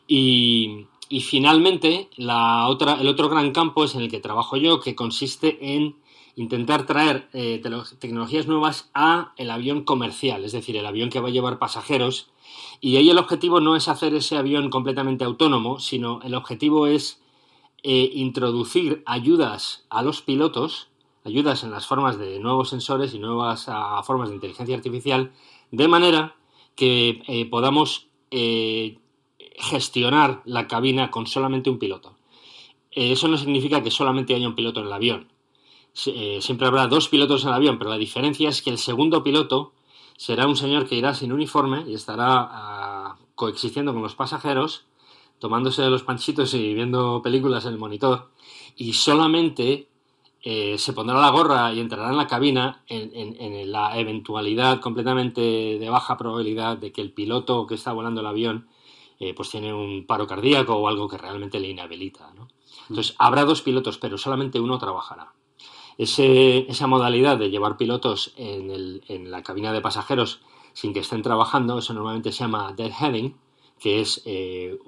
[0.06, 4.78] Y, y finalmente, la otra, el otro gran campo es en el que trabajo yo,
[4.78, 5.96] que consiste en
[6.36, 7.62] intentar traer eh,
[7.98, 12.30] tecnologías nuevas a el avión comercial, es decir, el avión que va a llevar pasajeros.
[12.80, 17.20] Y ahí el objetivo no es hacer ese avión completamente autónomo, sino el objetivo es
[17.82, 20.88] eh, introducir ayudas a los pilotos,
[21.24, 23.66] ayudas en las formas de nuevos sensores y nuevas
[24.04, 25.32] formas de inteligencia artificial,
[25.70, 26.36] de manera
[26.74, 28.08] que eh, podamos
[29.58, 32.16] gestionar la cabina con solamente un piloto.
[32.90, 35.31] Eso no significa que solamente haya un piloto en el avión.
[36.06, 39.22] Eh, siempre habrá dos pilotos en el avión, pero la diferencia es que el segundo
[39.22, 39.72] piloto
[40.16, 44.86] será un señor que irá sin uniforme y estará ah, coexistiendo con los pasajeros,
[45.38, 48.30] tomándose los panchitos y viendo películas en el monitor,
[48.76, 49.88] y solamente
[50.42, 55.90] eh, se pondrá la gorra y entrará en la cabina en, la eventualidad completamente de
[55.90, 58.66] baja probabilidad de que el piloto que está volando el avión
[59.20, 62.32] eh, pues tiene un paro cardíaco o algo que realmente le inhabilita.
[62.88, 65.32] Entonces, habrá dos pilotos, pero solamente uno trabajará.
[65.98, 70.40] Esa modalidad de llevar pilotos en, la cabina de pasajeros
[70.72, 73.36] sin que estén trabajando, eso normalmente se llama deadheading,
[73.78, 74.78] que es eh,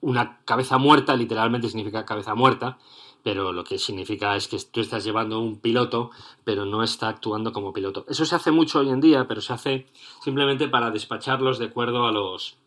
[0.00, 2.78] una cabeza muerta, literalmente significa cabeza muerta,
[3.22, 6.10] pero lo que significa es que tú estás llevando un piloto,
[6.44, 8.04] pero no está actuando como piloto.
[8.06, 9.86] Eso se hace mucho hoy en día, pero se hace
[10.22, 12.58] simplemente para despacharlos de acuerdo a los,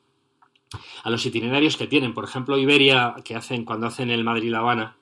[1.03, 2.15] a los itinerarios que tienen.
[2.15, 4.96] Por ejemplo, Iberia, que hacen cuando hacen el Madrid-La Habana,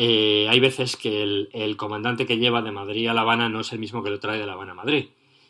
[0.00, 3.72] eh, hay veces que el, comandante que lleva de Madrid a La Habana no es
[3.72, 5.06] el mismo que lo trae de La Habana a Madrid.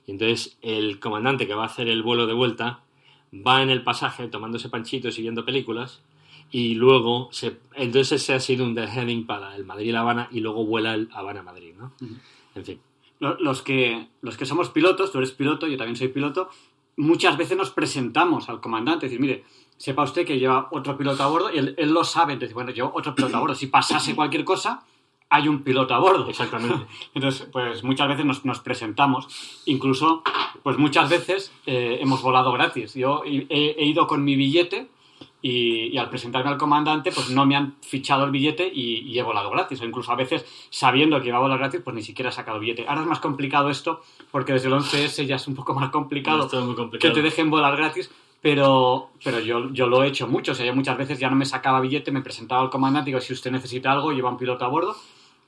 [0.07, 2.81] Y entonces el comandante que va a hacer el vuelo de vuelta
[3.31, 6.01] va en el pasaje tomándose panchitos y viendo películas
[6.51, 10.65] y luego, se, entonces ese ha sido un heading para el Madrid-La Habana y luego
[10.65, 11.93] vuela el Habana-Madrid, ¿no?
[12.55, 12.81] En fin.
[13.21, 16.49] Los que, los que somos pilotos, tú eres piloto, yo también soy piloto,
[16.97, 19.45] muchas veces nos presentamos al comandante, decir, mire,
[19.79, 22.71] sepa usted que lleva otro piloto a bordo y él, él lo sabe, entonces, bueno,
[22.73, 24.85] llevo otro piloto a bordo, si pasase cualquier cosa,
[25.31, 26.29] hay un piloto a bordo.
[26.29, 26.87] Exactamente.
[27.15, 29.29] Entonces, pues muchas veces nos, nos presentamos,
[29.67, 30.23] incluso,
[30.63, 32.95] pues muchas veces eh, hemos volado gratis.
[32.95, 34.89] Yo he, he ido con mi billete
[35.43, 39.19] y, y al presentarme al comandante, pues no me han fichado el billete y, y
[39.19, 39.81] he volado gratis.
[39.83, 42.57] O incluso a veces, sabiendo que iba a volar gratis, pues ni siquiera he sacado
[42.57, 42.87] el billete.
[42.89, 44.01] Ahora es más complicado esto,
[44.31, 47.13] porque desde el 11S ya es un poco más complicado, Es todo muy complicado.
[47.13, 48.11] que te dejen volar gratis.
[48.41, 50.53] Pero, pero yo, yo lo he hecho mucho.
[50.53, 53.13] O sea, yo muchas veces ya no me sacaba billete, me presentaba al comandante y
[53.13, 54.97] digo, si usted necesita algo, lleva un piloto a bordo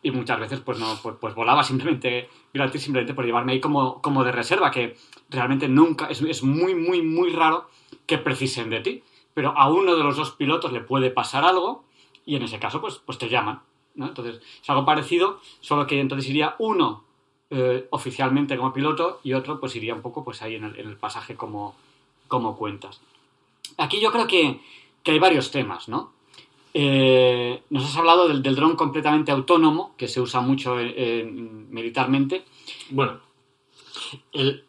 [0.02, 4.00] y muchas veces pues no pues, pues volaba simplemente gratis simplemente por llevarme ahí como,
[4.00, 4.96] como de reserva que
[5.28, 7.68] realmente nunca es, es muy muy muy raro
[8.06, 9.02] que precisen de ti
[9.34, 11.84] pero a uno de los dos pilotos le puede pasar algo
[12.24, 13.60] y en ese caso pues pues te llaman
[13.94, 14.08] ¿no?
[14.08, 17.04] entonces es algo parecido solo que entonces iría uno
[17.50, 20.88] eh, oficialmente como piloto y otro pues iría un poco pues ahí en el, en
[20.88, 21.74] el pasaje como
[22.30, 23.02] como cuentas
[23.76, 24.60] aquí yo creo que,
[25.02, 26.12] que hay varios temas no
[26.72, 31.70] eh, nos has hablado del, del dron completamente autónomo, que se usa mucho en- en-
[31.74, 32.44] militarmente.
[32.90, 33.18] Bueno,
[34.32, 34.62] el-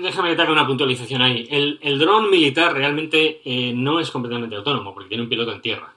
[0.00, 1.48] déjame que te haga una puntualización ahí.
[1.50, 5.60] El, el dron militar realmente eh, no es completamente autónomo, porque tiene un piloto en
[5.60, 5.92] tierra.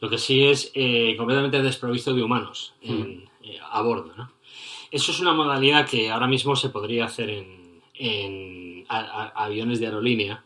[0.00, 3.28] Lo que sí es eh, completamente desprovisto de humanos en-
[3.70, 4.12] a bordo.
[4.16, 4.30] ¿no?
[4.90, 8.98] Eso es una modalidad que ahora mismo se podría hacer en, en a-
[9.36, 10.42] a- aviones de aerolínea,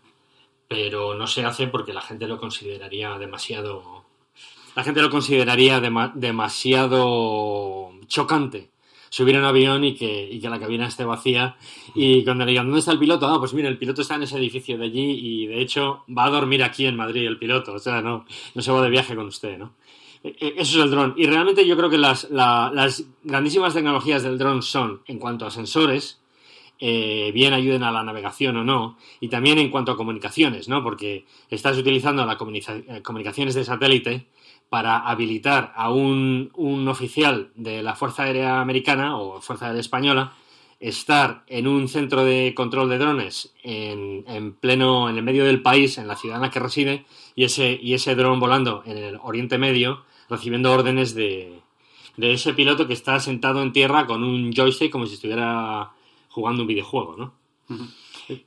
[0.73, 4.05] pero no se hace porque la gente lo consideraría demasiado.
[4.75, 8.71] La gente lo consideraría dema- demasiado chocante
[9.11, 11.57] subir a un avión y que, y que la cabina esté vacía
[11.95, 13.27] y cuando le digan ¿dónde está el piloto?
[13.29, 15.11] Ah, pues mira, el piloto está en ese edificio de allí
[15.43, 18.63] y de hecho va a dormir aquí en Madrid el piloto, o sea, no, no
[18.63, 19.75] se va de viaje con usted, ¿no?
[20.25, 21.13] E- e- Eso es el dron.
[21.19, 25.45] Y realmente yo creo que las, la- las grandísimas tecnologías del dron son, en cuanto
[25.45, 26.22] a sensores,
[26.85, 30.83] eh, bien ayuden a la navegación o no, y también en cuanto a comunicaciones, ¿no?
[30.83, 34.27] Porque estás utilizando las comunicaciones de satélite
[34.69, 40.33] para habilitar a un, un oficial de la Fuerza Aérea Americana o Fuerza Aérea Española
[40.81, 45.63] estar en un centro de control de drones en, en pleno, en el medio del
[45.63, 47.07] país, en la ciudad en la que reside,
[47.37, 51.61] y ese, y ese dron volando en el Oriente Medio, recibiendo órdenes de,
[52.17, 55.93] de ese piloto que está sentado en tierra con un joystick como si estuviera
[56.33, 57.35] jugando un videojuego, ¿no?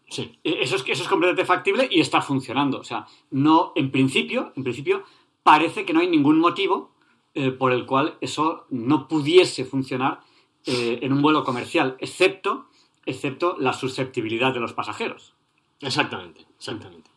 [0.10, 0.38] Sí.
[0.44, 2.80] Eh, Eso es, eso es completamente factible y está funcionando.
[2.80, 5.04] O sea, no, en principio, en principio,
[5.44, 6.92] parece que no hay ningún motivo
[7.34, 10.22] eh, por el cual eso no pudiese funcionar
[10.66, 12.68] eh, en un vuelo comercial, excepto,
[13.06, 15.34] excepto la susceptibilidad de los pasajeros.
[15.82, 17.10] Exactamente, exactamente.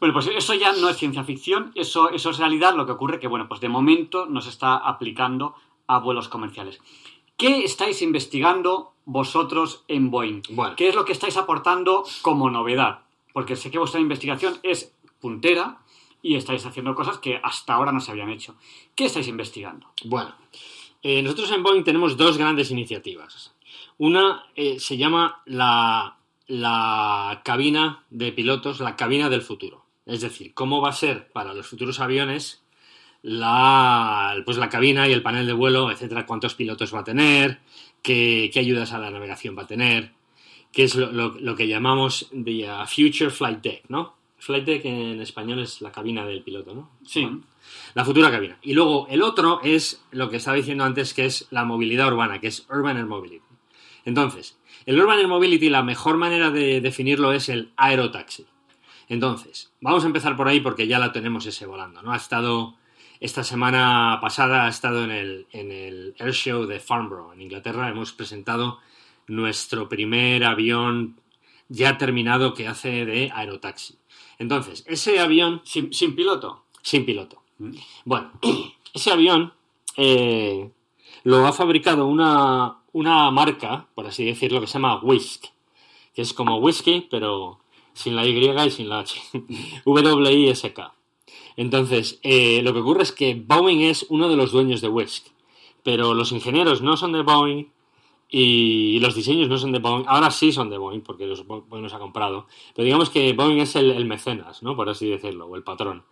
[0.00, 2.74] Bueno, pues eso ya no es ciencia ficción, eso, eso es realidad.
[2.74, 5.54] Lo que ocurre que, bueno, pues de momento no se está aplicando
[5.86, 6.80] a vuelos comerciales.
[7.36, 10.42] ¿Qué estáis investigando vosotros en Boeing?
[10.50, 10.76] Bueno.
[10.76, 13.00] ¿Qué es lo que estáis aportando como novedad?
[13.32, 15.78] Porque sé que vuestra investigación es puntera
[16.22, 18.54] y estáis haciendo cosas que hasta ahora no se habían hecho.
[18.94, 19.86] ¿Qué estáis investigando?
[20.04, 20.34] Bueno,
[21.02, 23.54] eh, nosotros en Boeing tenemos dos grandes iniciativas.
[23.98, 29.84] Una eh, se llama la, la cabina de pilotos, la cabina del futuro.
[30.06, 32.62] Es decir, cómo va a ser para los futuros aviones
[33.22, 37.60] la, pues la cabina y el panel de vuelo, etcétera, cuántos pilotos va a tener,
[38.02, 40.12] qué, qué ayudas a la navegación va a tener,
[40.72, 44.14] qué es lo, lo- lo que llamamos the uh, Future Flight Deck, ¿no?
[44.38, 46.90] Flight Deck en español es la cabina del piloto, ¿no?
[47.04, 47.28] Sí.
[47.94, 48.58] La futura cabina.
[48.62, 52.40] Y luego el otro es lo que estaba diciendo antes, que es la movilidad urbana,
[52.40, 53.44] que es Urban Air Mobility.
[54.06, 58.46] Entonces, el Urban Air Mobility, la mejor manera de definirlo es el aerotaxi.
[59.08, 62.12] Entonces, vamos a empezar por ahí porque ya la tenemos ese volando, ¿no?
[62.12, 62.76] Ha estado,
[63.20, 67.88] esta semana pasada ha estado en el, en el Air Show de Farnborough, en Inglaterra.
[67.88, 68.78] Hemos presentado
[69.26, 71.20] nuestro primer avión
[71.68, 73.98] ya terminado que hace de aerotaxi.
[74.38, 76.64] Entonces, ese avión Sin, sin piloto.
[76.82, 77.42] sin piloto.
[78.06, 78.32] Bueno,
[78.94, 79.52] ese avión
[79.98, 80.70] eh,
[81.24, 85.44] lo ha fabricado una, una marca, por así decirlo, que se llama Whisk,
[86.14, 87.60] que es como whisky, pero
[87.92, 89.20] sin la Y y sin la H.
[89.84, 90.94] W-I-S-K.
[91.56, 95.26] Entonces, eh, lo que ocurre es que Boeing es uno de los dueños de Whisk,
[95.82, 97.66] pero los ingenieros no son de Boeing
[98.32, 100.04] y los diseños no son de Boeing.
[100.06, 102.46] Ahora sí son de Boeing, porque los Bo- Boeing los ha comprado.
[102.74, 104.76] Pero digamos que Boeing es el, mecenas, ¿no?
[104.76, 106.04] Por así decirlo, o el patrón.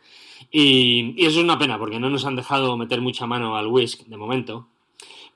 [0.50, 3.66] Y, y eso es una pena, porque no nos han dejado meter mucha mano al
[3.68, 4.66] Whisk de momento.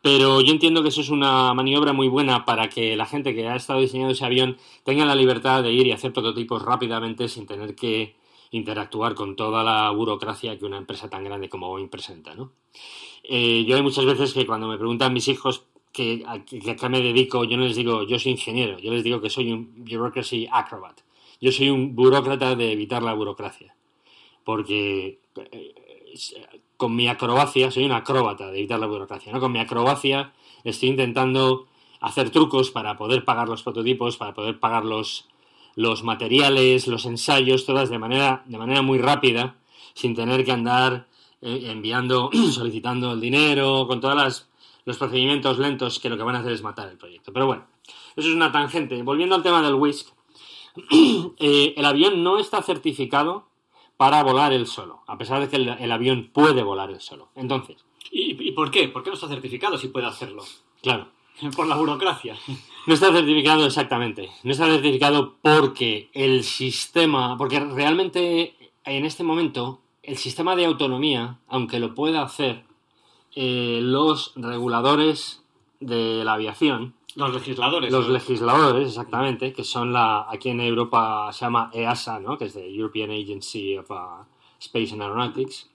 [0.03, 3.47] Pero yo entiendo que eso es una maniobra muy buena para que la gente que
[3.47, 7.47] ha estado diseñando ese avión tenga la libertad de ir y hacer prototipos rápidamente sin
[7.47, 8.17] tener que,
[8.53, 12.53] interactuar con toda la burocracia que una empresa tan grande como Boeing presenta, ¿no?
[13.25, 17.01] Eh, yo hay muchas veces que cuando me preguntan mis hijos que, a, qué me
[17.01, 20.49] dedico, yo no les digo yo soy ingeniero, yo les digo que soy un bureaucracy
[20.51, 21.01] acrobat.
[21.41, 23.75] Yo soy un burócrata de evitar la burocracia.
[24.45, 25.75] Porque eh,
[26.77, 29.41] con mi acrobacia, soy un acróbata de evitar la burocracia, ¿no?
[29.41, 30.33] Con mi acrobacia
[30.63, 31.67] estoy intentando
[32.01, 35.29] hacer trucos para poder pagar los prototipos, para poder pagar los,
[35.75, 39.57] los materiales, los ensayos, todas de manera, de manera muy rápida,
[39.95, 41.07] sin tener que andar
[41.41, 44.47] eh, enviando, solicitando el dinero, con todos
[44.85, 47.33] los procedimientos lentos que lo que van a hacer es matar el proyecto.
[47.33, 47.67] Pero bueno,
[48.17, 49.03] eso es una tangente.
[49.03, 50.09] Volviendo al tema del WISC,
[51.39, 53.47] eh, el avión no está certificado
[53.97, 57.29] para volar él solo, a pesar de que el, avión puede volar él solo.
[57.37, 57.85] Entonces.
[58.11, 58.89] ¿Y, ¿Y por qué?
[58.89, 60.43] ¿Por qué no está certificado si puede hacerlo?
[60.83, 61.09] Claro.
[61.57, 62.37] Por la burocracia.
[62.87, 64.31] No está certificado exactamente.
[64.43, 68.55] No está certificado porque el sistema, porque realmente
[68.85, 72.65] en este momento el sistema de autonomía, aunque lo pueda hacer
[73.37, 75.45] eh, los reguladores
[75.79, 77.93] de la aviación, los legisladores.
[77.93, 80.27] Los legisladores, exactamente, que son la.
[80.31, 82.39] Aquí en Europa se llama EASA, ¿no?
[82.39, 84.25] Que es de European Agency of uh,
[84.59, 85.71] Space and Aeronautics.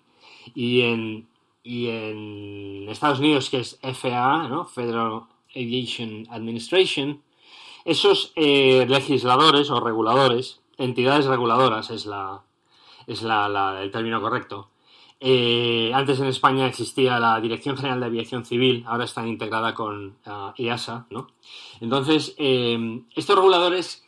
[0.55, 1.27] Y en,
[1.63, 4.65] y en Estados Unidos, que es FAA, ¿no?
[4.65, 5.23] Federal
[5.55, 7.21] Aviation Administration.
[7.85, 12.43] Esos eh, legisladores o reguladores, entidades reguladoras es, la,
[13.07, 14.69] es la, el término correcto,
[15.19, 20.17] eh, antes en España existía la Dirección General de Aviación Civil, ahora está integrada con
[20.57, 21.29] IASA, ¿no?
[21.81, 24.05] Entonces, eh, estos reguladores,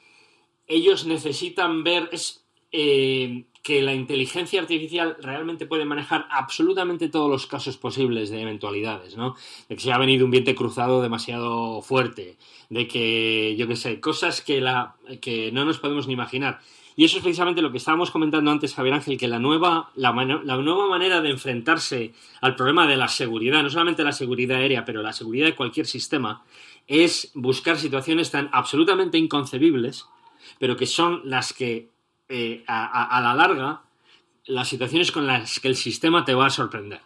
[0.68, 7.46] ellos necesitan ver es, eh, que la inteligencia artificial realmente puede manejar absolutamente todos los
[7.46, 9.36] casos posibles de eventualidades, ¿no?
[9.68, 12.38] De que se ha venido un viento cruzado demasiado fuerte,
[12.70, 16.62] de que, yo qué sé, cosas que, la, que no nos podemos ni imaginar.
[16.96, 20.12] Y eso es precisamente lo que estábamos comentando antes, Javier Ángel, que la nueva, la,
[20.12, 25.02] nueva manera de enfrentarse al problema de la seguridad, no solamente la seguridad aérea, pero
[25.02, 26.44] la seguridad de cualquier sistema,
[26.88, 30.08] es buscar situaciones tan absolutamente inconcebibles,
[30.60, 31.88] pero que son las que
[32.30, 33.82] eh, a, la larga,
[34.46, 37.02] las situaciones con las que el sistema te va a sorprender.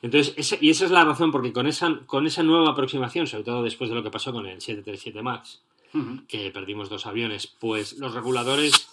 [0.00, 3.64] Entonces, y esa es la razón, porque con esa, con esa nueva aproximación, sobre todo
[3.64, 5.62] después de lo que pasó con el 737 MAX,
[6.28, 8.88] que perdimos dos aviones, pues los reguladores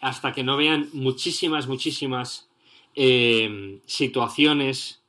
[0.00, 2.48] hasta que no vean muchísimas, muchísimas
[2.94, 5.02] eh, situaciones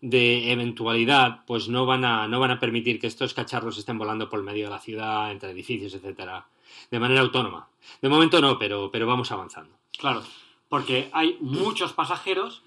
[0.00, 4.28] de eventualidad, pues no van, a, no van a permitir que estos cacharros estén volando
[4.28, 6.46] por el medio de la ciudad, entre edificios, etcétera,
[6.90, 7.68] de manera autónoma.
[8.00, 9.76] De momento no, pero, pero vamos avanzando.
[9.98, 10.22] Claro,
[10.68, 12.62] porque hay muchos pasajeros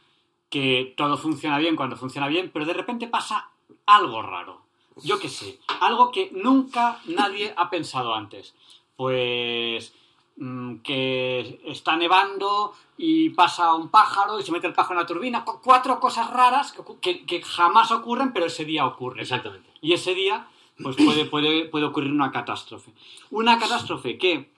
[0.49, 3.49] que todo funciona bien cuando funciona bien, pero de repente pasa
[3.85, 4.61] algo raro.
[5.03, 8.55] Yo qué sé, algo que nunca nadie ha pensado antes.
[8.95, 9.93] Pues
[10.41, 15.05] Mm, que está nevando y pasa un pájaro y se mete el pájaro en la
[15.05, 15.43] turbina.
[15.43, 19.23] Cuatro cosas raras que, jamás ocurren, pero ese día ocurre.
[19.23, 19.69] Exactamente.
[19.81, 20.47] Y ese día,
[20.81, 22.91] pues puede, puede, puede ocurrir una catástrofe.
[23.31, 24.51] Una catástrofe que,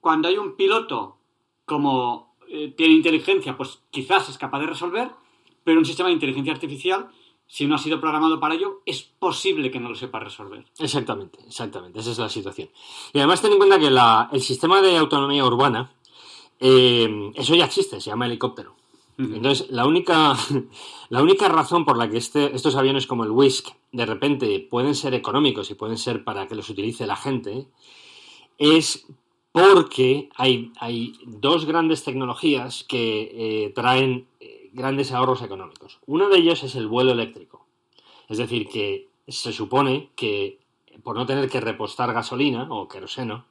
[0.00, 1.16] cuando hay un piloto
[1.64, 5.10] como eh, tiene inteligencia, pues quizás es capaz de resolver,
[5.64, 7.10] pero un sistema de inteligencia artificial
[7.48, 10.66] si no ha sido programado para ello, es posible que no lo sepa resolver.
[10.78, 12.68] Exactamente, exactamente, esa es la situación.
[13.14, 15.90] Y además ten en cuenta que el sistema de autonomía urbana,
[16.60, 18.76] eh, eso ya existe, se llama helicóptero.
[19.18, 20.36] Entonces, la única,
[21.08, 24.94] la única razón por la que este, estos aviones como el Whisk de repente pueden
[24.94, 27.66] ser económicos y pueden ser para que los utilice la gente
[28.58, 29.06] es
[29.50, 33.30] porque hay, hay dos grandes tecnologías que
[33.64, 34.28] eh, traen
[34.72, 35.98] grandes ahorros económicos.
[36.06, 37.66] Uno de ellos es el vuelo eléctrico.
[38.28, 40.60] Es decir, que se supone que
[41.02, 43.46] por no tener que repostar gasolina o queroseno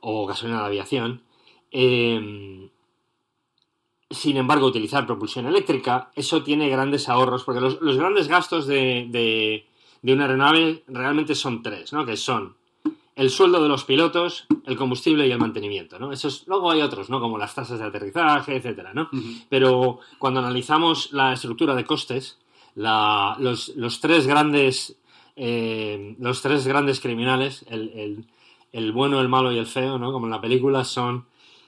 [0.00, 1.22] o gasolina de aviación,
[1.70, 2.70] em,
[4.10, 9.66] sin embargo, utilizar propulsión eléctrica, eso tiene grandes ahorros, porque los, grandes gastos de, de,
[10.02, 12.06] de, una aeronave realmente son tres, ¿no?
[12.06, 12.56] que son
[13.18, 16.10] el sueldo de los pilotos, el combustible y el mantenimiento, ¿no?
[16.46, 17.18] luego hay otros, ¿no?
[17.18, 19.10] Como las tasas de aterrizaje, etcétera, ¿no?
[19.48, 22.38] Pero cuando analizamos la estructura de costes,
[22.76, 24.96] los, tres grandes
[25.34, 30.12] eh, los tres grandes criminales, el, bueno, el malo y el feo, ¿no?
[30.12, 31.26] Como en la película, son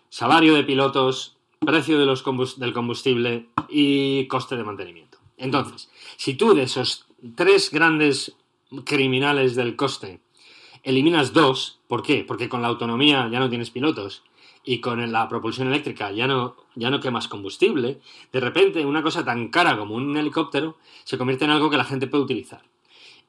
[0.09, 2.25] salario de pilotos, precio de los
[2.59, 5.19] del combustible y coste de mantenimiento.
[5.37, 8.35] Entonces, si tú de esos tres grandes
[8.85, 10.21] criminales del coste
[10.83, 11.81] eliminas dos.
[11.89, 12.25] ¿Por qué?
[12.27, 14.23] Porque con la autonomía ya no tienes pilotos
[14.65, 18.01] y con la propulsión eléctrica ya no, ya no quemas combustible.
[18.33, 21.85] De repente, una cosa tan cara como un helicóptero se convierte en algo que la
[21.85, 22.63] gente puede utilizar.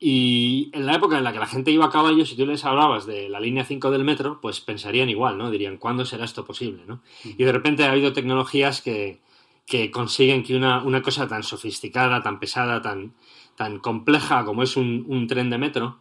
[0.03, 2.65] Y en la época en la que la gente iba a caballo, si tú les
[2.65, 5.51] hablabas de la línea 5 del metro, pues pensarían igual, ¿no?
[5.51, 7.03] Dirían, ¿cuándo será esto posible, ¿no?
[7.23, 9.21] Y de repente ha habido tecnologías que,
[9.67, 13.13] que consiguen que una, una, cosa tan sofisticada, tan pesada, tan,
[13.55, 15.99] tan compleja como es un, un, tren de metro,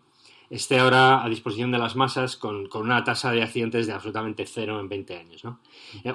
[0.50, 4.44] esté ahora a disposición de las masas con, con, una tasa de accidentes de absolutamente
[4.46, 5.44] cero en 20 años.
[5.44, 5.60] ¿no?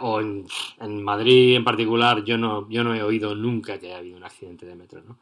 [0.01, 0.45] O en,
[0.81, 4.25] en, Madrid en particular yo no, yo no he oído nunca que haya habido un
[4.25, 5.01] accidente de metro.
[5.07, 5.17] ¿no?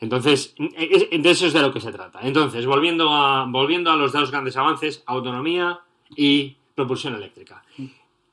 [0.00, 2.20] Entonces, de eso es de lo que se trata.
[2.22, 5.80] Entonces, volviendo a, volviendo a los dos grandes avances, autonomía
[6.16, 7.62] y propulsión eléctrica.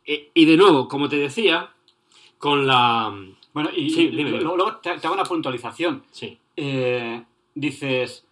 [0.05, 1.71] Y de nuevo, como te decía,
[2.37, 3.13] con la...
[3.53, 4.41] Bueno, y, sí, dime, dime.
[4.41, 6.03] luego te, te, hago una puntualización.
[6.11, 6.37] Sí.
[6.55, 7.23] Eh,
[7.55, 8.24] dices,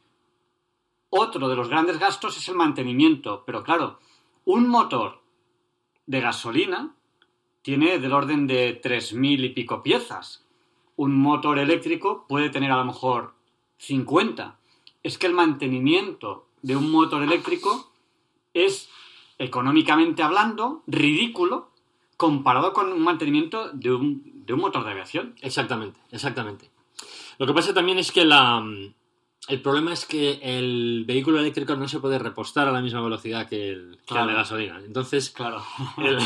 [1.16, 4.00] otro de los grandes gastos es el mantenimiento, pero claro,
[4.46, 5.22] un motor
[6.08, 6.96] de gasolina
[7.62, 10.44] tiene del orden de 3.000 y pico piezas.
[10.96, 13.36] Un motor eléctrico puede tener a lo mejor
[13.78, 14.58] 50.
[15.04, 17.92] Es que el mantenimiento de un motor eléctrico
[18.54, 18.90] es,
[19.38, 21.70] económicamente hablando, ridículo
[22.18, 25.36] comparado con un mantenimiento de un, de un motor de aviación.
[25.42, 26.72] Exactamente, exactamente.
[27.38, 28.64] Lo que pasa también es que la,
[29.50, 33.48] el problema es que el vehículo eléctrico no se puede repostar a la misma velocidad
[33.50, 34.26] que el, Claro.
[34.28, 34.82] que el de gasolina.
[34.86, 35.62] Entonces, Claro.
[35.98, 36.18] el-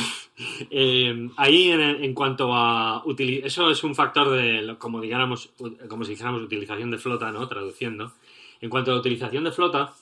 [0.70, 5.50] eh, ahí en, en cuanto a eso es un factor de como digamos
[5.90, 8.14] como si dijéramos utilización de flota no traduciendo
[8.62, 9.94] en cuanto a la utilización de flota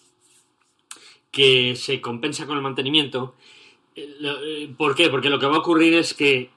[1.32, 3.36] que se compensa con el mantenimiento
[3.95, 5.09] eh, eh, ¿por qué?
[5.09, 6.49] porque lo que va a ocurrir es que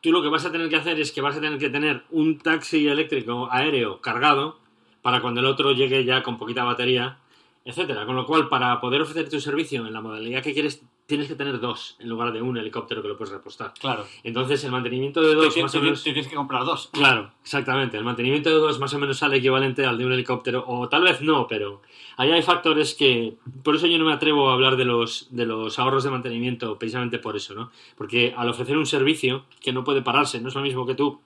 [0.00, 2.04] tú lo que vas a tener que hacer es que vas a tener que tener
[2.10, 4.58] un taxi eléctrico aéreo cargado
[5.02, 7.18] para cuando el otro llegue ya con poquita batería
[7.62, 8.06] etcétera.
[8.06, 11.34] Con lo cual, para poder ofrecer tu servicio en la modalidad que quieres, tienes que
[11.34, 13.74] tener dos en lugar de un helicóptero que lo puedes repostar.
[13.78, 14.06] Claro.
[14.24, 16.02] Entonces, el mantenimiento de dos, te- más o menos.
[16.02, 16.88] te tienes que comprar dos.
[16.90, 17.98] Claro, exactamente.
[17.98, 21.02] El mantenimiento de dos más o menos sale equivalente al de un helicóptero, o tal
[21.02, 21.82] vez no, pero
[22.16, 23.34] ahí hay factores que.
[23.62, 26.78] Por eso yo no me atrevo a hablar de los, de los ahorros de mantenimiento,
[26.78, 27.70] precisamente por eso, ¿no?
[27.94, 31.20] Porque al ofrecer un servicio que no puede pararse, no es lo mismo que tú,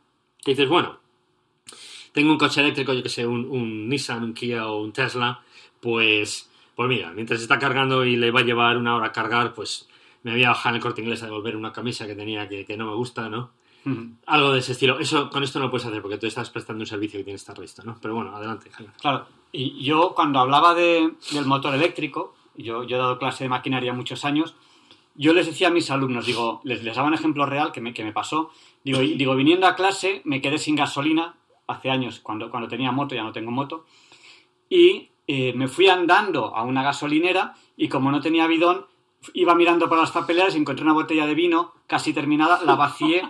[0.44, 0.98] que dices, bueno,
[2.14, 5.40] tengo un coche eléctrico, yo que sé, un, un Nissan, un Kia o un Tesla,
[5.80, 9.52] pues, pues mira, mientras está cargando y le va a llevar una hora a cargar,
[9.52, 9.88] pues
[10.22, 12.64] me voy a bajar en el corte inglés a devolver una camisa que tenía que,
[12.64, 13.50] que no me gusta, ¿no?
[14.24, 14.98] Algo de ese estilo.
[14.98, 17.34] Eso con esto no lo puedes hacer porque tú estás prestando un servicio que tiene
[17.36, 17.98] que estar listo, ¿no?
[18.00, 18.70] Pero bueno, adelante.
[18.70, 18.92] Jaime.
[18.98, 19.26] Claro.
[19.52, 23.92] Y yo cuando hablaba de- del motor eléctrico, yo, yo he dado clase de maquinaria
[23.92, 24.54] muchos años,
[25.16, 27.92] yo les decía a mis alumnos, digo, les, les daba un ejemplo real que me,
[27.92, 28.50] que me pasó.
[28.84, 31.34] Digo, digo, viniendo a clase me quedé sin gasolina
[31.66, 33.84] hace años, cuando, cuando tenía moto, ya no tengo moto,
[34.68, 38.86] y eh, me fui andando a una gasolinera y como no tenía bidón,
[39.32, 43.22] iba mirando por las papeleras y encontré una botella de vino casi terminada, la vacié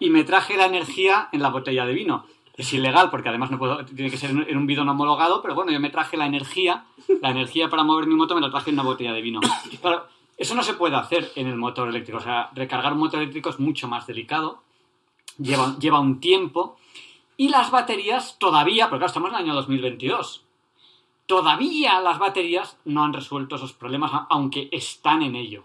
[0.00, 2.24] y me traje la energía en la botella de vino.
[2.56, 5.42] Es ilegal porque además no puedo, tiene que ser en un- en un bidón homologado,
[5.42, 6.84] pero bueno, yo me traje la energía,
[7.20, 9.40] la energía para mover mi moto me la traje en una botella de vino.
[9.80, 10.06] Claro,
[10.36, 13.50] eso no se puede hacer en el motor eléctrico, o sea, recargar un motor eléctrico
[13.50, 14.62] es mucho más delicado,
[15.38, 16.76] lleva, lleva un tiempo
[17.36, 20.44] y las baterías todavía, porque claro, estamos en el año 2022,
[21.26, 25.64] todavía las baterías no han resuelto esos problemas, aunque están en ello.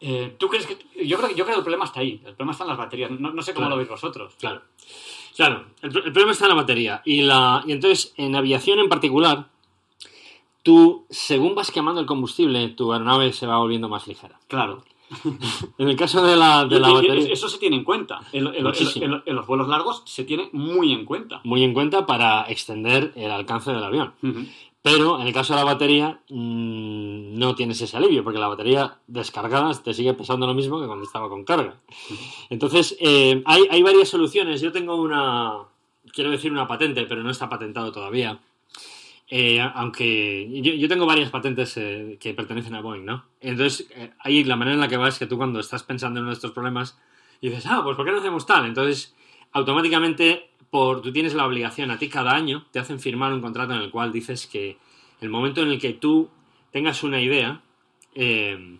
[0.00, 1.06] Eh, ¿Tú crees que.?
[1.06, 2.20] Yo creo, yo creo que el problema está ahí.
[2.26, 3.10] El problema está en las baterías.
[3.10, 3.70] No, no sé cómo Claro.
[3.70, 4.34] lo veis vosotros.
[4.38, 4.62] Claro.
[5.34, 7.00] Claro, el, el problema está en la batería.
[7.06, 9.48] Y, la, y entonces, en aviación en particular,
[10.62, 14.38] tú, según vas quemando el combustible, tu aeronave se va volviendo más ligera.
[14.48, 14.84] Claro.
[15.78, 18.20] En el caso de la, de la batería, Eso se tiene en cuenta.
[18.32, 19.04] En, en- en- Muchísimo.
[19.04, 21.40] en- en los vuelos largos se tiene muy en cuenta.
[21.44, 24.14] muy en cuenta para extender el alcance del avión.
[24.82, 28.98] Pero en el caso de la batería, mm, no tienes ese alivio, porque la batería
[29.06, 31.76] descargada te sigue pesando lo mismo que cuando estaba con carga.
[32.50, 34.60] Entonces, eh, hay, hay varias soluciones.
[34.60, 35.54] Yo tengo una,
[36.12, 38.38] quiero decir una patente, pero no está patentado todavía.
[39.36, 43.24] Eh, aunque yo, yo tengo varias patentes eh, que pertenecen a Boeing, ¿no?
[43.40, 46.20] Entonces, eh, ahí la manera en la que va es que tú cuando estás pensando
[46.20, 47.00] en uno de estos problemas,
[47.42, 48.64] dices, ah, pues ¿por qué no hacemos tal?
[48.64, 49.12] Entonces,
[49.50, 53.74] automáticamente, por, tú tienes la obligación, a ti cada año te hacen firmar un contrato
[53.74, 54.78] en el cual dices que
[55.20, 56.30] el momento en el que tú
[56.70, 57.60] tengas una idea,
[58.14, 58.78] eh,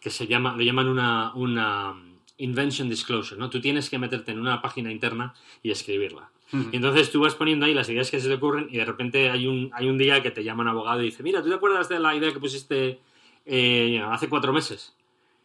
[0.00, 1.94] que se llama, lo llaman una, una
[2.38, 3.50] invention disclosure, ¿no?
[3.50, 6.30] Tú tienes que meterte en una página interna y escribirla.
[6.52, 9.30] Y entonces tú vas poniendo ahí las ideas que se te ocurren y de repente
[9.30, 11.54] hay un, hay un día que te llama un abogado y dice, mira, ¿tú te
[11.54, 12.98] acuerdas de la idea que pusiste
[13.46, 14.94] eh, hace cuatro meses?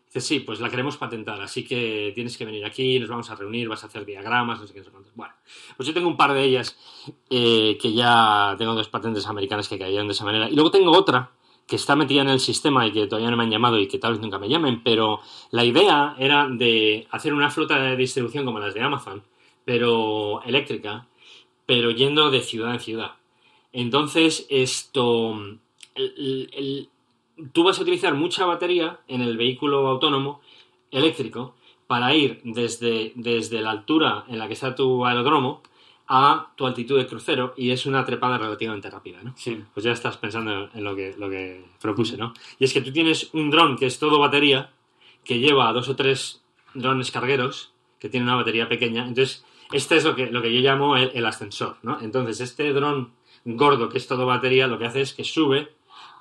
[0.08, 3.36] Dice, sí, pues la queremos patentar, así que tienes que venir aquí, nos vamos a
[3.36, 5.16] reunir, vas a hacer diagramas, no sé qué, no sé cuántos.
[5.16, 5.34] Bueno,
[5.78, 6.76] pues yo tengo un par de ellas
[7.30, 10.49] eh, que ya tengo dos patentes americanas que cayeron de esa manera.
[10.49, 11.32] Y luego tengo otra
[11.68, 13.97] que está metida en el sistema y que todavía no me han llamado y que
[13.97, 15.20] tal vez nunca me llamen, pero
[15.51, 19.24] la idea era de hacer una flota de distribución como las de Amazon,
[19.66, 21.07] pero eléctrica,
[21.66, 23.11] pero yendo de ciudad en ciudad.
[23.74, 25.38] Entonces, esto.
[25.95, 26.89] el- el-
[27.53, 30.41] tú vas a utilizar mucha batería en el vehículo autónomo
[30.91, 31.55] eléctrico
[31.88, 35.61] para ir desde, desde la altura en la que está tu aeródromo
[36.07, 39.34] a tu altitud de crucero y es una trepada relativamente rápida, ¿no?
[39.38, 39.61] Sí.
[39.74, 42.34] Pues ya estás pensando en lo que, lo que propuse, ¿no?
[42.59, 44.72] Y es que tú tienes un dron que es todo batería,
[45.24, 46.43] que lleva dos o tres
[46.74, 49.07] drones cargueros, que tiene una batería pequeña.
[49.07, 51.99] Entonces, este es lo que, lo que yo llamo el, el ascensor, ¿no?
[52.01, 53.11] Entonces, este dron
[53.45, 55.74] gordo, que es todo batería, lo que hace es que sube,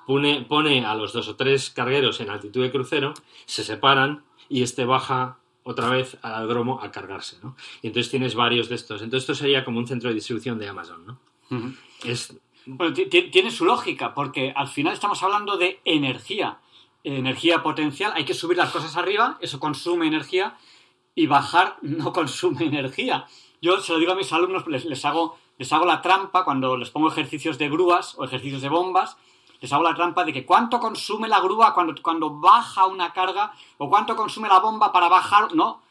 [0.07, 3.13] pone, pone a los dos o tres cargueros en altitud de crucero,
[3.45, 7.55] se separan y este baja otra vez al aeródromo a cargarse, ¿no?
[7.81, 9.01] Y entonces tienes varios de estos.
[9.01, 11.19] Entonces, esto sería como un centro de distribución de Amazon, ¿no?
[12.03, 12.37] Es,
[12.67, 16.59] Bueno, ti- ti- tiene su lógica, porque al final estamos hablando de energía.
[17.03, 20.55] Energía potencial, hay que subir las cosas arriba, eso consume energía,
[21.15, 23.25] y bajar no consume energía.
[23.61, 26.77] Yo se lo digo a mis alumnos, les, les hago, les hago la trampa cuando
[26.77, 29.17] les pongo ejercicios de grúas o ejercicios de bombas,
[29.61, 33.53] les hago la trampa de que cuánto consume la grúa cuando, cuando baja una carga
[33.77, 35.81] o cuánto consume la bomba para bajar, no,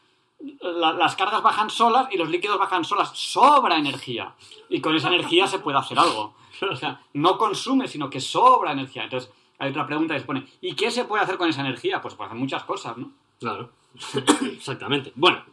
[0.61, 3.09] la- las cargas bajan solas y los líquidos bajan solas.
[3.17, 4.35] Sobra energía.
[4.69, 6.35] Y con esa energía se puede hacer algo.
[6.71, 9.03] O sea, no consume, sino que sobra energía.
[9.05, 12.01] Entonces, hay otra pregunta que se pone, ¿y qué se puede hacer con esa energía?
[12.01, 13.11] Pues hacer muchas cosas, ¿no?
[13.39, 13.71] Claro,
[14.53, 15.11] exactamente.
[15.15, 15.43] Bueno,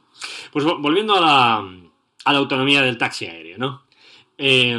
[0.53, 1.57] pues vo- volviendo a la,
[2.25, 3.83] a la autonomía del taxi aéreo, ¿no?
[4.39, 4.73] Eh,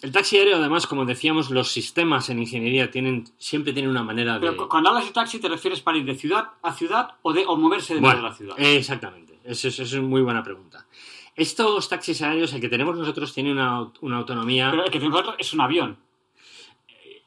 [0.00, 4.34] el taxi aéreo, además, como decíamos, los sistemas en ingeniería tienen siempre tienen una manera
[4.34, 4.40] de...
[4.40, 7.32] Pero cu- cuando hablas de taxi, ¿te refieres para ir de ciudad a ciudad o,
[7.32, 8.58] de, o moverse dentro Bueno, de la ciudad?
[8.58, 9.38] exactamente.
[9.44, 10.86] Eso es, es una muy buena pregunta.
[11.34, 14.70] Estos taxis aéreos, el que tenemos nosotros, tiene una, una autonomía...
[14.70, 15.98] Pero el que tenemos nosotros es un avión,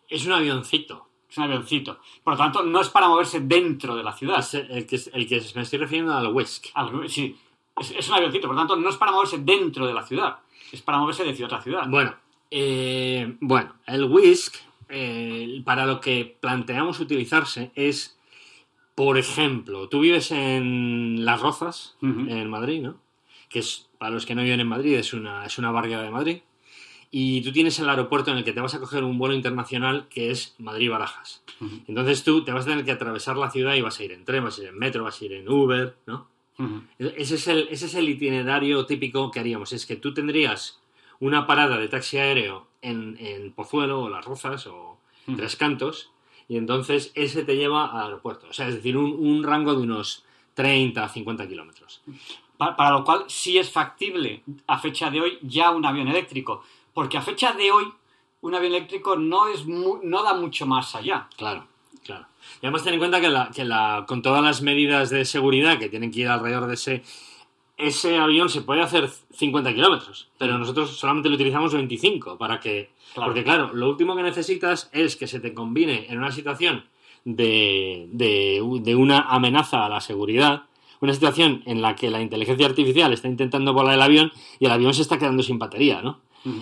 [0.10, 1.08] Es un avioncito.
[1.34, 2.00] Es un avioncito.
[2.24, 4.38] Por lo tanto, no es para moverse dentro de la ciudad.
[4.38, 6.68] Es el que, el que me estoy refiriendo al Whisk.
[7.08, 7.36] Sí,
[7.76, 10.38] es, es un avioncito, por lo tanto, no es para moverse dentro de la ciudad,
[10.72, 11.88] es para moverse de ciudad a ciudad.
[11.90, 12.16] Bueno,
[12.52, 14.58] eh, bueno, el Whisk,
[14.90, 18.16] eh, para lo que planteamos utilizarse es,
[18.94, 22.98] por ejemplo, tú vives en Las Rozas, en Madrid, ¿no?
[23.50, 26.12] Que es, para los que no viven en Madrid, es una, es una barriada de
[26.12, 26.42] Madrid.
[27.16, 30.08] Y tú tienes el aeropuerto en el que te vas a coger un vuelo internacional
[30.10, 31.44] que es Madrid-Barajas.
[31.88, 34.26] Entonces tú te vas a tener que atravesar la ciudad y vas a ir en
[34.26, 36.28] tren, vas a ir en metro, vas a ir en Uber, ¿no?
[36.58, 36.82] Ujú.
[36.98, 39.74] Ese es, el, ese es el itinerario típico que haríamos.
[39.74, 40.80] Es que tú tendrías
[41.20, 44.98] una parada de taxi aéreo en, en Pozuelo o Las Rozas o.
[45.38, 46.10] Tres Cantos
[46.50, 48.48] y entonces ese te lleva al aeropuerto.
[48.50, 52.02] O sea, es decir, un, un rango de unos 30 a 50 kilómetros.
[52.58, 56.64] Pa- Para, lo cual sí es factible a fecha de hoy ya un avión eléctrico,
[56.94, 57.86] porque a fecha de hoy
[58.42, 61.28] un avión eléctrico no, es mu- no da mucho más allá.
[61.38, 61.66] Claro,
[62.04, 62.26] claro.
[62.62, 65.80] Y además ten en cuenta que, la, que la, con todas las medidas de seguridad
[65.80, 67.04] que tienen que ir alrededor de ese,
[67.78, 72.92] ese avión se puede hacer 50 kilómetros, pero nosotros solamente lo utilizamos 25 para que...
[73.14, 73.30] Claro.
[73.30, 76.84] Porque claro, lo último que necesitas es que se te combine en una situación
[77.26, 80.64] de, de, de una amenaza a la seguridad,
[81.00, 84.72] una situación en la que la inteligencia artificial está intentando volar el avión y el
[84.72, 86.20] avión se está quedando sin batería, ¿no?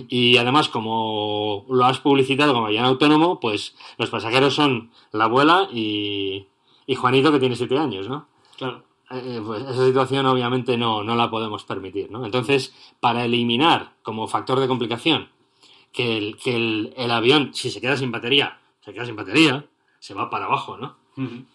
[0.09, 5.67] Y además, como lo has publicitado como avión autónomo, pues los pasajeros son la abuela
[5.73, 6.45] y,
[6.85, 8.27] y Juanito que tiene siete años, ¿no?
[8.57, 8.83] Claro.
[9.09, 12.25] Eh, pues esa situación obviamente no, no la podemos permitir, ¿no?
[12.25, 15.29] Entonces, para eliminar como factor de complicación
[15.91, 19.65] que el, que el, el avión, si se queda sin batería, se queda sin batería,
[19.99, 21.01] se va para abajo, ¿no?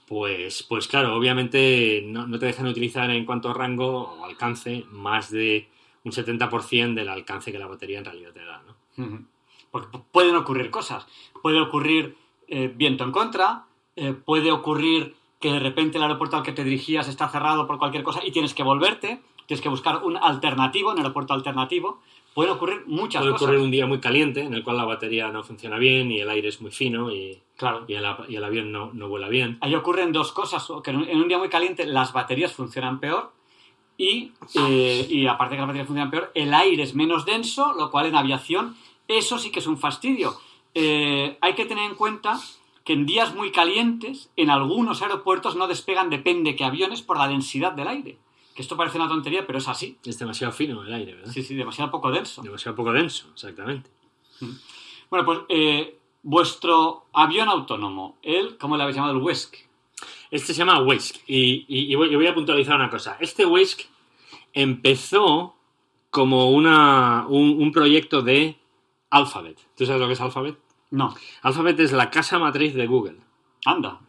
[0.07, 4.85] Pues, pues claro, obviamente no, no te dejan utilizar en cuanto a rango o alcance
[4.91, 5.69] más de
[6.07, 9.27] un 70% del alcance que la batería en realidad te da, ¿no?
[9.71, 11.07] Porque pu- pueden ocurrir cosas.
[11.43, 12.17] Puede ocurrir
[12.49, 13.65] eh, viento en contra,
[13.97, 17.79] eh, puede ocurrir que de repente el aeropuerto al que te dirigías está cerrado por
[17.79, 22.01] cualquier cosa y tienes que volverte, tienes que buscar un alternativo, un aeropuerto alternativo.
[22.35, 23.47] Pueden ocurrir muchas Puede cosas.
[23.49, 26.29] ocurrir un día muy caliente en el cual la batería no funciona bien y el
[26.31, 27.85] aire es muy fino y, Claro.
[27.89, 29.59] y el, y el avión no, no vuela bien.
[29.63, 33.33] Ahí ocurren dos cosas, que en un día muy caliente las baterías funcionan peor
[33.99, 37.91] y, eh, y aparte que las baterías funcionan peor, el aire es menos denso, lo
[37.91, 38.77] cual en aviación
[39.09, 40.39] eso sí que es un fastidio.
[40.75, 42.41] Eh, hay que tener en cuenta
[42.85, 47.29] que en días muy calientes, en algunos aeropuertos no despegan depende que aviones por la
[47.29, 48.19] densidad del aire.
[48.55, 49.99] Que esto parece una tontería, pero es así.
[50.05, 51.33] Es demasiado fino el aire, ¿verdad?
[51.33, 52.43] Sí, sí, demasiado poco denso.
[52.43, 53.91] Demasiado poco denso, exactamente.
[55.11, 59.15] Bueno, pues eh, vuestro avión autónomo, el, ¿cómo le habéis llamado?
[59.17, 59.66] El Wesk.
[60.31, 61.17] Este se llama Whisk.
[61.27, 63.17] Y, y- y voy, y voy a puntualizar una cosa.
[63.21, 63.83] Este Whisk
[64.53, 65.57] empezó
[66.11, 68.57] como una, un, un proyecto de
[69.11, 69.59] Alphabet.
[69.77, 70.57] ¿Tú sabes lo que es Alphabet?
[70.91, 73.17] No, Alphabet es la casa matriz de Google.
[73.65, 74.01] anda.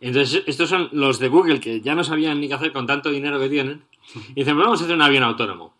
[0.00, 3.10] Entonces, estos son los de Google que ya no sabían ni qué hacer con tanto
[3.10, 3.84] dinero que tienen.
[4.30, 5.74] Y dicen, "Pues vamos a hacer un avión autónomo.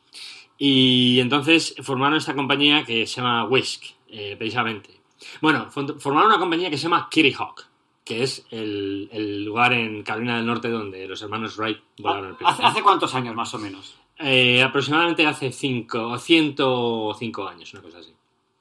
[0.57, 3.85] Y entonces formaron esta compañía que se llama Whisk.
[4.15, 5.01] eh, precisamente.
[5.41, 7.67] Bueno, formaron una compañía que se llama Kitty Hawk,
[8.05, 12.35] que es el, el lugar en Carolina del Norte donde los hermanos Wright volaron el
[12.37, 13.95] primer ¿Hace, hace cuántos años más o menos?
[14.19, 18.13] Eh, aproximadamente hace 5 105 años, una cosa así.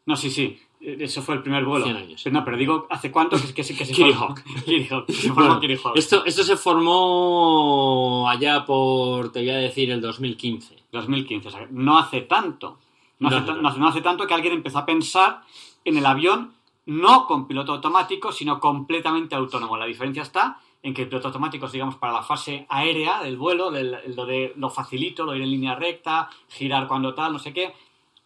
[0.06, 0.60] No, sí, sí.
[0.80, 1.86] eh, Eso fue el primer vuelo.
[1.86, 2.24] 100 años.
[2.32, 4.28] No, pero digo, ¿hace cuánto que, que, que se Kitty formó?
[4.30, 4.44] Hawk.
[4.66, 5.06] Kitty Hawk.
[5.08, 5.98] que se formó Bueno, Kitty Hawk.
[5.98, 10.76] esto, esto se formó allá por, te voy a decir, el 2015.
[10.92, 12.22] 2015, o sea, no hace.
[12.22, 12.78] No, tanto.
[13.20, 13.28] no
[13.70, 15.42] hace- no hace tanto que alguien empezó a pensar
[15.86, 16.54] en el avión
[16.86, 19.78] no con piloto automático, sino completamente autónomo.
[19.78, 23.38] La diferencia está en que el piloto automático es, digamos, para la fase aérea del
[23.38, 27.74] vuelo, lo, facilito, lo ir en línea recta, girar cuando tal, no sé qué.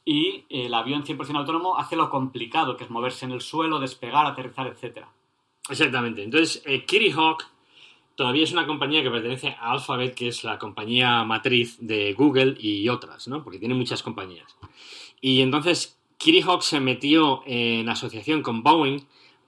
[0.05, 4.25] Y el avión 100% autónomo hace lo complicado, que es moverse en el suelo, despegar,
[4.25, 5.09] aterrizar, etcétera.
[5.69, 6.23] Exactamente.
[6.23, 7.45] Entonces, eh, Kitty Hawk
[8.15, 12.55] todavía es una compañía que pertenece a Alphabet, que es la compañía matriz de Google
[12.59, 13.43] y otras, ¿no?
[13.43, 14.55] Porque tiene muchas compañías.
[15.19, 19.01] Y entonces, Kitty Hawk se metió en asociación con Boeing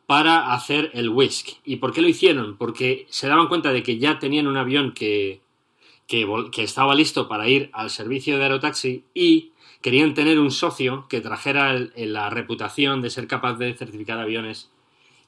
[0.05, 1.57] para hacer el Whisk.
[1.65, 2.57] ¿Y por qué lo hicieron?
[2.57, 5.41] Porque se daban cuenta de que ya tenían un avión que,
[6.07, 9.51] que, estaba listo para ir al servicio de aerotaxi y
[9.81, 14.71] querían tener un socio que trajera la reputación de ser capaz de certificar aviones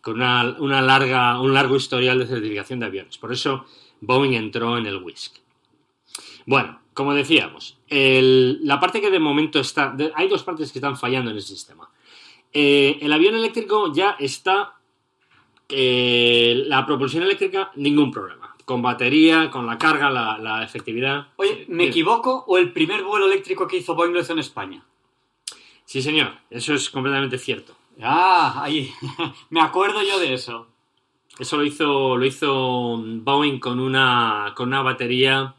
[0.02, 3.18] con una, una larga, un largo historial de certificación de aviones.
[3.18, 3.66] Por eso
[4.00, 5.36] Boeing entró en el Whisk.
[6.46, 9.90] Bueno, como decíamos, el- la parte que de momento está...
[9.92, 11.90] de- hay dos partes que están fallando en el sistema.
[12.54, 14.76] Eh, el avión eléctrico ya está...
[15.70, 18.56] eh, la propulsión eléctrica, ningún problema.
[18.66, 21.28] Con batería, con la carga, la, la efectividad.
[21.38, 21.90] Oye, ¿me Bien.
[21.90, 24.84] equivoco o el primer vuelo eléctrico que hizo Boeing lo hizo en España?
[25.86, 27.76] Sí, señor, eso es completamente cierto.
[28.02, 28.92] Ah, ahí.
[29.50, 30.68] me acuerdo yo de eso.
[31.40, 35.56] Eso lo hizo, lo hizo Boeing con una, con una batería,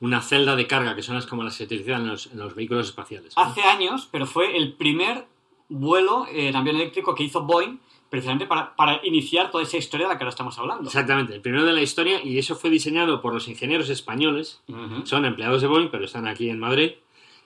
[0.00, 2.38] una celda de carga, que son las como las que se utilizan en los, en
[2.38, 3.36] los vehículos espaciales.
[3.36, 3.42] ¿no?
[3.42, 5.26] Hace años, pero fue el primer
[5.68, 7.78] vuelo en avión eléctrico que hizo Boeing
[8.08, 10.84] precisamente para, para iniciar toda esa historia de la que ahora estamos hablando.
[10.84, 14.62] Exactamente, el primero de la historia, y eso fue diseñado por los ingenieros españoles,
[15.04, 16.92] son empleados de Boeing, pero están aquí en Madrid,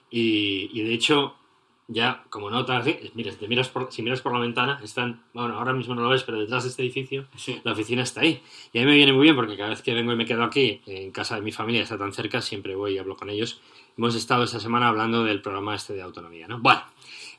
[0.09, 1.35] y, y de hecho,
[1.87, 3.11] ya como notas, ¿eh?
[3.13, 6.01] mira, si, te miras por, si miras por la ventana, están, bueno, ahora mismo no
[6.01, 7.59] lo ves, pero detrás de este edificio Sí.
[7.63, 8.41] la oficina está ahí.
[8.71, 10.43] Y a mí me viene muy bien porque cada vez que vengo y me quedo
[10.43, 13.59] aquí, en casa de mi familia, está tan cerca, siempre voy y hablo con ellos.
[13.97, 16.59] Hemos estado esta semana hablando del programa este de autonomía, ¿no?
[16.59, 16.81] Bueno,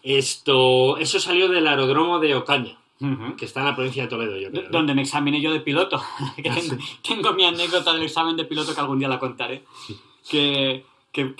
[0.03, 3.36] esto, eso salió del aeródromo de Ocaña, Ujú.
[3.36, 4.68] que está en la provincia de Toledo, yo creo.
[4.70, 6.01] Donde me examiné yo de piloto.
[6.36, 9.64] tengo, tengo mi anécdota del examen de piloto que algún día la contaré.
[10.30, 10.84] Que,
[11.14, 11.34] que,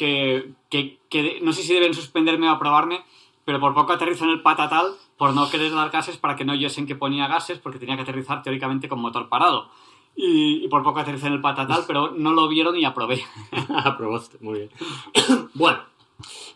[0.71, 3.05] que, que- no sé si deben suspenderme o aprobarme,
[3.45, 6.55] pero por poco aterrizo en el patatal por no querer dar gases para que no
[6.55, 9.69] oyesen que ponía gases, porque tenía que aterrizar teóricamente con motor parado.
[10.17, 13.23] Y, y por poco aterricé en el patatal, pero no lo vieron y aprobé.
[13.69, 14.71] Aprobaste, muy bien.
[15.55, 15.81] bueno,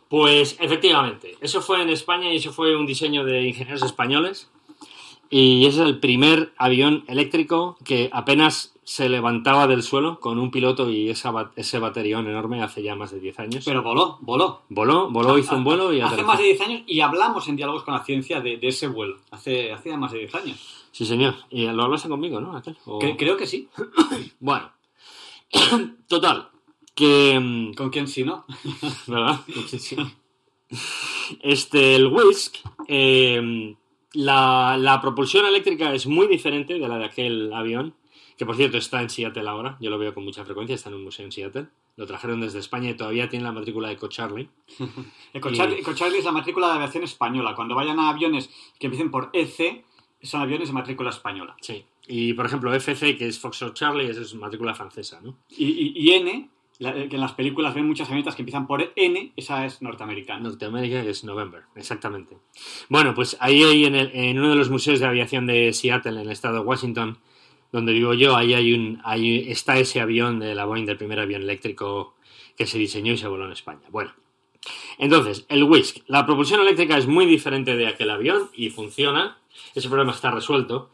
[0.09, 4.51] pues efectivamente, eso fue en España y eso fue un diseño de ingenieros españoles.
[5.31, 10.51] Y ese es el primer avión eléctrico que apenas se levantaba del suelo con un
[10.51, 13.65] piloto y esa, ese baterión enorme hace ya más de 10 años.
[13.67, 14.63] Pero voló, voló.
[14.71, 16.27] voló, voló, hizo un vuelo y Hace aterrizó.
[16.27, 19.19] más de 10 años y hablamos en Diálogos con la Ciencia de, de ese vuelo.
[19.31, 20.87] Hace, hace ya más de 10 años.
[20.91, 21.35] Sí, señor.
[21.51, 22.63] Y lo hablaste conmigo, ¿no?
[22.87, 23.69] O- creo que sí.
[24.41, 24.71] Bueno.
[26.09, 26.49] Total.
[26.95, 27.39] Que...
[27.39, 28.47] mm, ¿Con quién sí, no?
[29.07, 29.41] ¿verdad?
[29.67, 29.97] Sí.
[31.43, 32.57] Este, el Whisk,
[32.89, 33.75] eh,
[34.15, 37.95] la, la propulsión eléctrica es muy diferente de la de aquel avión,
[38.39, 40.95] que por cierto está en Seattle ahora, yo lo veo con mucha frecuencia, está en
[40.95, 41.67] un museo en Seattle,
[41.97, 44.49] lo trajeron desde España y todavía tiene la matrícula de Charlie.
[45.35, 47.55] Ecocharlie, Y- Ecocharlie es la matrícula de aviación española.
[47.55, 49.85] Cuando vayan a aviones que empiecen por EC,
[50.23, 51.57] son aviones de matrícula española.
[51.61, 51.85] Sí.
[52.07, 55.37] Y por ejemplo, FC, que es Foxtrot Charlie, esa es matrícula francesa, ¿no?
[55.51, 58.93] Y, y- y N, la- que en las películas ven muchas avionetas que empiezan por
[58.97, 60.41] N, esa es norteamericana.
[60.41, 62.39] Norteamérica, es November, exactamente.
[62.89, 66.13] Bueno, pues ahí hay en, el- en uno de los museos de aviación de Seattle,
[66.13, 67.19] en el estado de Washington,
[67.73, 71.21] donde vivo yo, ahí hay un, ahí está ese avión de la Boeing, del primer
[71.21, 72.17] avión eléctrico
[72.57, 73.83] que se diseñó y se voló en España.
[73.91, 74.13] Bueno,
[74.99, 75.99] entonces, el Whisk.
[76.07, 79.39] La propulsión eléctrica es muy diferente de aquel avión y funciona.
[79.75, 80.91] Ese problema está resuelto.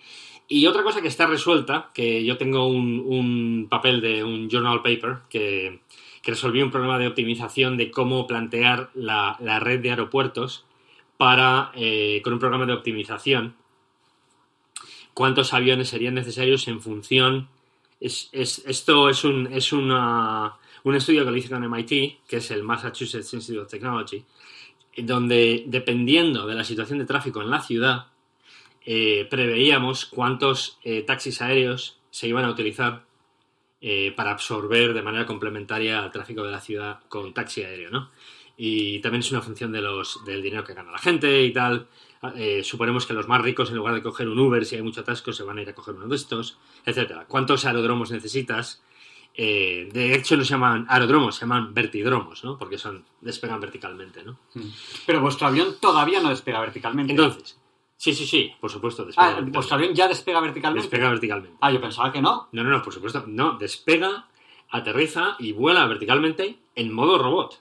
[0.47, 4.83] Y otra cosa que está resuelta, que yo tengo un, un papel de un journal
[4.83, 5.81] paper que,
[6.22, 10.66] que resolvió un problema de optimización de cómo plantear la, la red de aeropuertos
[11.16, 13.57] para, eh, con un programa de optimización,
[15.15, 17.49] cuántos aviones serían necesarios en función.
[18.01, 22.37] Es, es- esto es, un, es una- un estudio que lo hice con MIT, que
[22.37, 24.23] es el Massachusetts Institute of Technology,
[24.99, 28.07] donde dependiendo de la situación de tráfico en la ciudad,
[28.85, 33.05] eh, preveíamos cuántos eh, taxis aéreos se iban a utilizar
[33.81, 38.11] eh, para absorber de manera complementaria al tráfico de la ciudad con taxi aéreo, ¿no?
[38.57, 41.89] y también es una función de los, del dinero que gana la gente y tal.
[42.37, 45.01] Eh, suponemos que los más ricos, en lugar de coger un Uber si hay mucho
[45.03, 47.27] atasco, se van a ir a coger uno de estos, etcétera.
[47.27, 48.83] ¿Cuántos aerodromos necesitas?
[49.37, 52.57] Eh, de hecho no se llaman aerodromos, se llaman vertidromos, ¿no?
[52.57, 54.39] Porque son despegan verticalmente, ¿no?
[55.07, 57.12] Pero vuestro avión todavía no despega verticalmente.
[57.12, 57.59] Entonces,
[57.97, 59.57] sí, sí, sí, por supuesto, despega ah, verticalmente.
[59.59, 60.89] vuestro avión ya despega verticalmente.
[60.89, 61.59] Despega verticalmente.
[61.61, 62.49] Ah, yo pensaba que no.
[62.53, 63.25] No, no, no, por supuesto.
[63.27, 64.29] No, despega,
[64.70, 67.61] aterriza y vuela verticalmente en modo robot.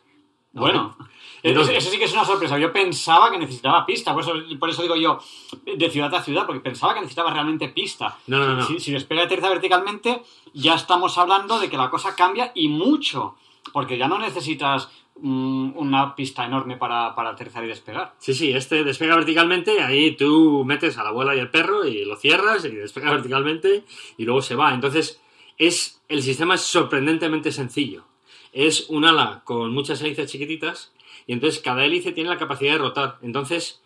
[0.54, 0.62] ¿No?
[0.64, 0.96] Bueno,
[1.42, 2.58] Entonces- eso, sí que es una sorpresa.
[2.58, 5.20] Yo pensaba que necesitaba pista, por eso, por eso digo yo
[5.66, 8.18] de ciudad a ciudad, porque pensaba que necesitaba realmente pista.
[8.28, 8.66] No, no, no.
[8.66, 10.22] Si, si despega y aterriza verticalmente,
[10.54, 13.36] ya estamos hablando de que la cosa cambia y mucho,
[13.74, 14.90] porque ya no necesitas
[15.20, 18.14] mm, una pista enorme para, para aterrizar y despegar.
[18.20, 22.06] Sí, sí, este despega verticalmente, ahí tú metes a la abuela y el perro y
[22.06, 23.84] lo cierras y despega verticalmente
[24.18, 24.74] y luego se va.
[24.74, 25.20] Entonces,
[25.58, 28.06] es, el sistema es sorprendentemente sencillo.
[28.54, 30.94] Es un ala con muchas hélices chiquititas
[31.28, 33.18] y entonces cada hélice tiene la capacidad de rotar.
[33.22, 33.82] Entonces,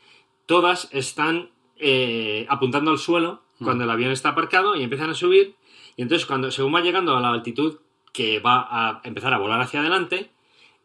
[0.46, 5.56] todas están eh, apuntando al suelo cuando el avión está aparcado y empiezan a subir.
[5.96, 7.80] Y entonces, cuando según va llegando a la altitud
[8.14, 10.32] que va a empezar a volar hacia adelante,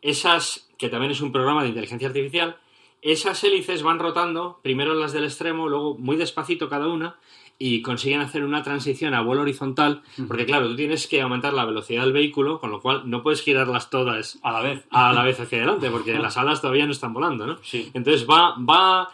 [0.01, 2.59] esas, que también es un programa de inteligencia artificial,
[3.03, 7.19] esas hélices van rotando, primero las del extremo, luego muy despacito cada una,
[7.59, 11.65] y consiguen hacer una transición a vuelo horizontal, porque claro, tú tienes que aumentar la
[11.65, 14.85] velocidad del vehículo, con lo cual no puedes girarlas todas A la vez.
[14.91, 17.59] a la vez hacia adelante, porque las alas todavía no están volando, ¿no?
[17.63, 17.89] Sí.
[17.95, 19.11] Entonces va, va,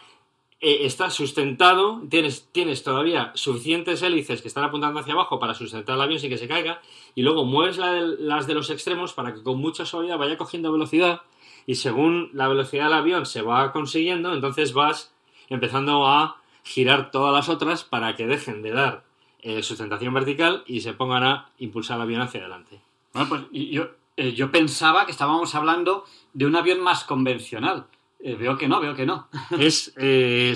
[0.61, 5.95] eh, está sustentado, tienes, tienes todavía suficientes hélices que están apuntando hacia abajo para sustentar
[5.95, 6.81] el avión sin que se caiga,
[7.13, 10.71] y luego mueves la las de los extremos para que con mucha suavidad vaya cogiendo
[10.71, 11.21] velocidad,
[11.67, 15.13] y según la velocidad del avión se va consiguiendo, entonces vas
[15.49, 19.03] empezando a girar todas las otras para que dejen de dar
[19.41, 22.79] eh, sustentación vertical y se pongan a impulsar el avión hacia adelante.
[23.13, 23.87] Bueno, pues yo,
[24.17, 27.87] eh, yo pensaba que estábamos hablando de un avión más convencional.
[28.21, 29.27] Eh, veo que no, veo que no.
[29.59, 29.93] Es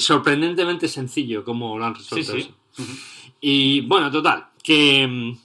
[0.04, 2.54] sorprendentemente sencillo como lo han resuelto Sí, sí.
[2.78, 2.92] eso.
[3.40, 5.38] Y bueno, total, que mm,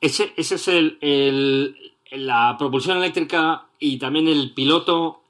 [0.00, 1.76] ese, ese es el, el-
[2.12, 5.22] la propulsión eléctrica y también el piloto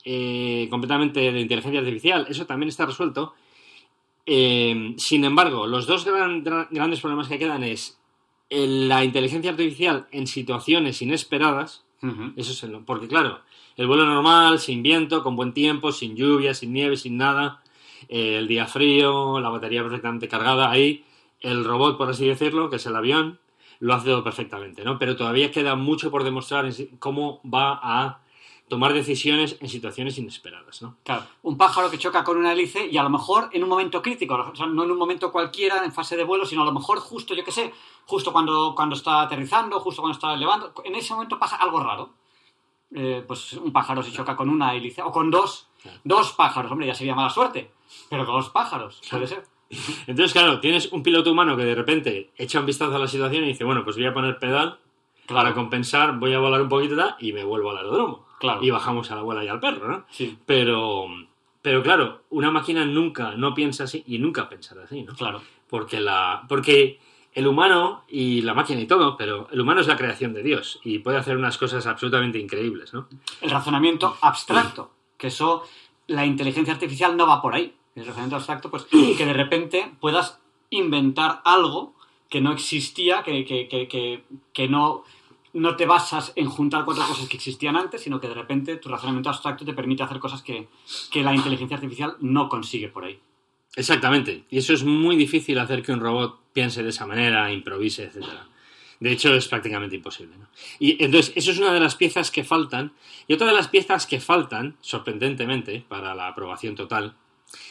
[0.70, 3.34] completamente de inteligencia artificial, eso también está resuelto.
[4.30, 7.98] Eh, sin embargo, los dos gran- gra- grandes problemas que quedan es
[8.50, 11.84] el- la inteligencia artificial en situaciones inesperadas,
[12.36, 13.40] eso es el- porque claro,
[13.76, 17.62] el vuelo normal, sin viento, con buen tiempo, sin lluvia, sin nieve, sin nada,
[18.10, 21.04] eh, el día frío, la batería perfectamente cargada, ahí
[21.40, 23.38] el robot, por así decirlo, que es el avión,
[23.80, 24.98] lo hace todo perfectamente, ¿no?
[24.98, 28.20] Pero todavía queda mucho por demostrar cómo va a
[28.68, 30.96] tomar decisiones en situaciones inesperadas, ¿no?
[31.04, 34.00] Claro, un pájaro que choca con una hélice y a lo mejor en un momento
[34.02, 36.72] crítico, o sea, no en un momento cualquiera en fase de vuelo, sino a lo
[36.72, 37.72] mejor justo, yo qué sé,
[38.06, 42.10] justo cuando, cuando está aterrizando, justo cuando está elevando, en ese momento pasa algo raro.
[42.94, 45.98] Eh, pues un pájaro se choca con una hélice, o con dos, Claro.
[46.04, 47.70] dos pájaros, hombre, ya sería mala suerte,
[48.08, 49.44] pero dos pájaros, puede ser.
[50.06, 53.44] Entonces, claro, tienes un piloto humano que de repente echa un vistazo a la situación
[53.44, 54.78] y dice, bueno, pues voy a poner pedal
[55.28, 58.26] para compensar, voy a volar un poquito y me vuelvo al aeródromo.
[58.38, 58.62] Claro.
[58.62, 60.04] Y bajamos a la abuela y al perro, ¿no?
[60.10, 61.06] Sí, Pero,
[61.60, 65.14] pero claro, una máquina nunca no piensa así y nunca pensará así, ¿no?
[65.14, 65.42] claro.
[65.68, 66.98] Porque, la, porque
[67.34, 70.80] el humano y la máquina y todo, pero el humano es la creación de Dios
[70.82, 73.08] y puede hacer unas cosas absolutamente increíbles, ¿no?
[73.42, 75.64] El razonamiento abstracto, que eso,
[76.06, 77.74] la inteligencia artificial no va por ahí.
[77.94, 81.94] El razonamiento abstracto, pues que de repente puedas inventar algo
[82.28, 85.04] que no existía, que, que, que, que no,
[85.52, 88.88] no te basas en juntar cuatro cosas que existían antes, sino que de repente tu
[88.88, 90.68] razonamiento abstracto te permite hacer cosas que,
[91.10, 93.18] que la inteligencia artificial no consigue por ahí.
[93.76, 94.44] Exactamente.
[94.50, 98.26] Y eso es muy difícil hacer que un robot piense de esa manera, improvise, etc.
[99.00, 100.34] De hecho, es prácticamente imposible.
[100.78, 102.92] Y entonces, eso es una de las piezas que faltan.
[103.28, 107.14] Y otra de las piezas que faltan, sorprendentemente, para la aprobación total,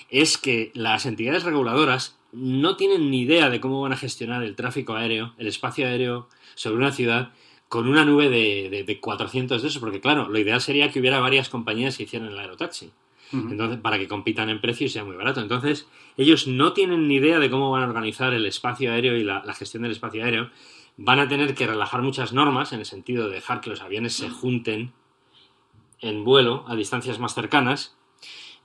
[0.09, 4.55] es que las entidades reguladoras no tienen ni idea de cómo van a gestionar el
[4.55, 7.33] tráfico aéreo, el espacio aéreo sobre una ciudad
[7.69, 10.99] con una nube de, de, de 400 de eso, porque claro, lo ideal sería que
[10.99, 12.91] hubiera varias compañías que hicieran el aerotaxi.
[13.51, 15.41] Entonces, para que compitan en precio y sea muy barato.
[15.41, 19.23] Entonces, ellos no tienen ni idea de cómo van a organizar el espacio aéreo y
[19.25, 20.49] la, la gestión del espacio aéreo.
[20.95, 24.13] Van a tener que relajar muchas normas en el sentido de dejar que los aviones
[24.13, 24.93] se junten
[25.99, 27.97] en vuelo a distancias más cercanas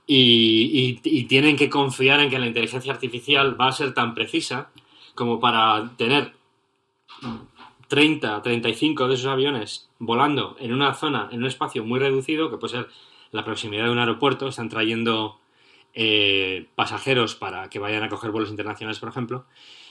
[0.07, 4.13] y, y- y tienen que confiar en que la inteligencia artificial va a ser tan
[4.13, 4.69] precisa
[5.13, 6.33] como para tener
[7.93, 12.57] 30, 35 de esos aviones volando en una zona, en un espacio muy reducido, que
[12.57, 12.87] puede ser
[13.29, 15.39] la proximidad de un aeropuerto, están trayendo
[15.93, 19.45] eh, pasajeros para que vayan a coger vuelos internacionales, por ejemplo,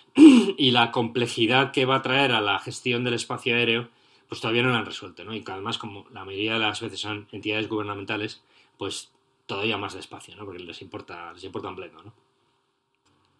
[0.16, 3.88] y la complejidad que va a traer a la gestión del espacio aéreo,
[4.28, 5.32] pues todavía no lo han resuelto, ¿no?
[5.32, 8.42] Y además, como la mayoría de las veces son entidades gubernamentales,
[8.78, 9.12] pues
[9.46, 10.44] todavía más despacio, ¿no?
[10.44, 12.12] Porque les importa, les importa un pleno, ¿no?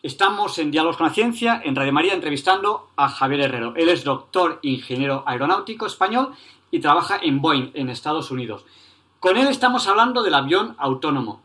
[0.03, 3.74] Estamos en Diálogos con la Ciencia, en Radio María, entrevistando a Javier Herrero.
[3.76, 6.32] Él es doctor ingeniero aeronáutico español
[6.72, 8.64] y trabaja en Boeing, en Estados Unidos.
[9.20, 11.40] Con él estamos hablando del avión autónomo.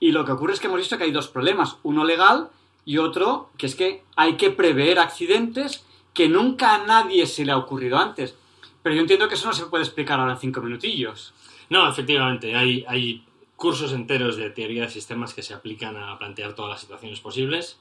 [0.00, 1.76] Y lo que ocurre es que hemos visto que hay dos problemas.
[1.82, 2.48] Uno legal
[2.86, 5.84] y otro que es que hay que prever accidentes
[6.14, 8.34] que nunca a nadie se le ha ocurrido antes.
[8.82, 11.34] Pero yo entiendo que eso no se puede explicar ahora en cinco minutillos.
[11.68, 16.70] No, efectivamente, hay, cursos enteros de teoría de sistemas que se aplican a plantear todas
[16.70, 17.78] las situaciones posibles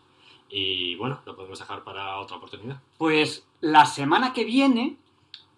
[0.49, 2.81] y bueno, lo podemos dejar para otra oportunidad.
[2.97, 4.97] Pues la semana que viene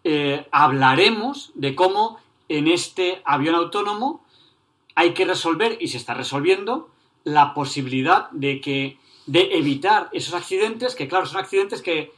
[0.04, 4.24] eh, hablaremos de cómo en este avión autónomo
[4.96, 6.90] hay que resolver, y se está resolviendo,
[7.24, 12.12] la posibilidad de que de evitar esos accidentes, que claro, son accidentes que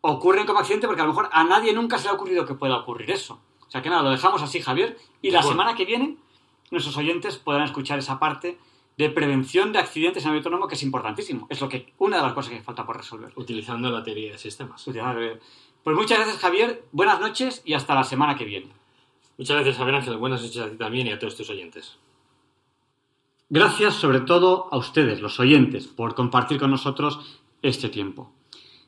[0.00, 2.54] ocurren como accidente porque a lo mejor a nadie nunca se le ha ocurrido que
[2.54, 3.40] pueda ocurrir eso.
[3.66, 6.16] O sea que nada, lo dejamos así, Javier, y la semana que viene
[6.70, 8.58] nuestros oyentes podrán escuchar esa parte
[8.96, 11.46] de prevención de accidentes en el autónomo que es importantísimo.
[11.48, 13.32] Es lo que una de las cosas que falta por resolver.
[13.36, 14.84] Utilizando la teoría de sistemas.
[15.82, 16.84] Pues muchas gracias, Javier.
[16.92, 18.68] Buenas noches y hasta la semana que viene.
[19.38, 20.16] Muchas gracias, Javier Ángel.
[20.18, 21.96] Buenas noches a ti también y a todos tus oyentes.
[23.48, 28.32] Gracias sobre todo a ustedes, los oyentes, por compartir con nosotros este tiempo.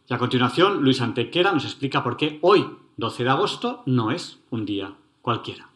[0.09, 4.39] Y a continuación, Luis Antequera nos explica por qué hoy, 12 de agosto, no es
[4.51, 5.71] un día cualquiera.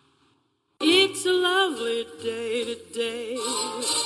[0.81, 4.06] It's a lovely day today, and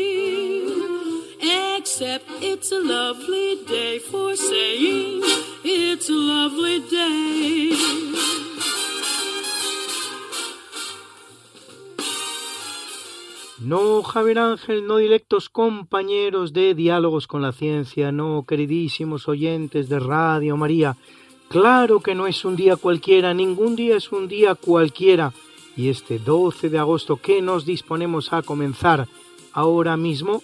[2.03, 5.21] it's a lovely day for saying
[5.63, 7.77] it's a lovely day.
[13.59, 19.99] No, Javier Ángel, no directos compañeros de diálogos con la ciencia, no, queridísimos oyentes de
[19.99, 20.97] Radio María.
[21.49, 25.33] Claro que no es un día cualquiera, ningún día es un día cualquiera.
[25.77, 29.07] Y este 12 de agosto que nos disponemos a comenzar
[29.53, 30.41] ahora mismo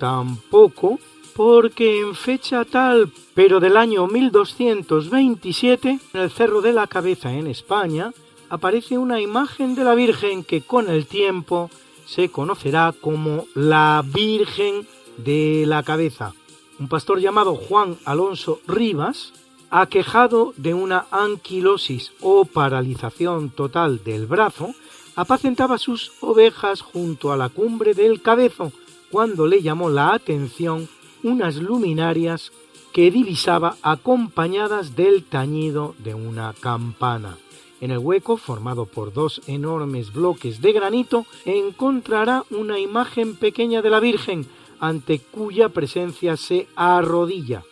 [0.00, 0.98] Tampoco,
[1.36, 7.46] porque en fecha tal, pero del año 1227, en el Cerro de la Cabeza en
[7.46, 8.14] España,
[8.48, 11.70] aparece una imagen de la Virgen que con el tiempo
[12.06, 16.32] se conocerá como la Virgen de la Cabeza.
[16.78, 19.34] Un pastor llamado Juan Alonso Rivas,
[19.68, 24.74] aquejado de una anquilosis o paralización total del brazo,
[25.14, 28.72] apacentaba sus ovejas junto a la cumbre del cabezo,
[29.10, 30.88] cuando le llamó la atención
[31.22, 32.52] unas luminarias
[32.92, 37.38] que divisaba acompañadas del tañido de una campana.
[37.80, 43.90] En el hueco, formado por dos enormes bloques de granito, encontrará una imagen pequeña de
[43.90, 44.46] la Virgen,
[44.80, 47.64] ante cuya presencia se arrodilla,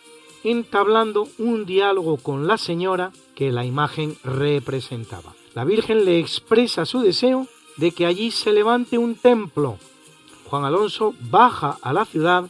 [0.43, 5.35] entablando un diálogo con la señora que la imagen representaba.
[5.53, 7.47] La Virgen le expresa su deseo
[7.77, 9.77] de que allí se levante un templo
[10.49, 12.45] Juan Alonso baja a la ciudad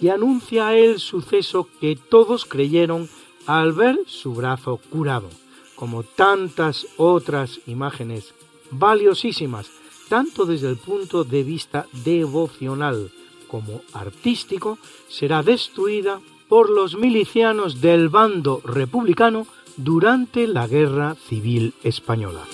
[0.00, 3.08] y anuncia el suceso que todos creyeron
[3.46, 5.28] al ver su brazo curado,
[5.74, 8.34] como tantas otras imágenes
[8.70, 9.70] valiosísimas,
[10.08, 13.10] tanto desde el punto de vista devocional
[13.48, 19.46] como artístico, será destruida por los milicianos del bando republicano
[19.76, 22.44] durante la Guerra Civil Española.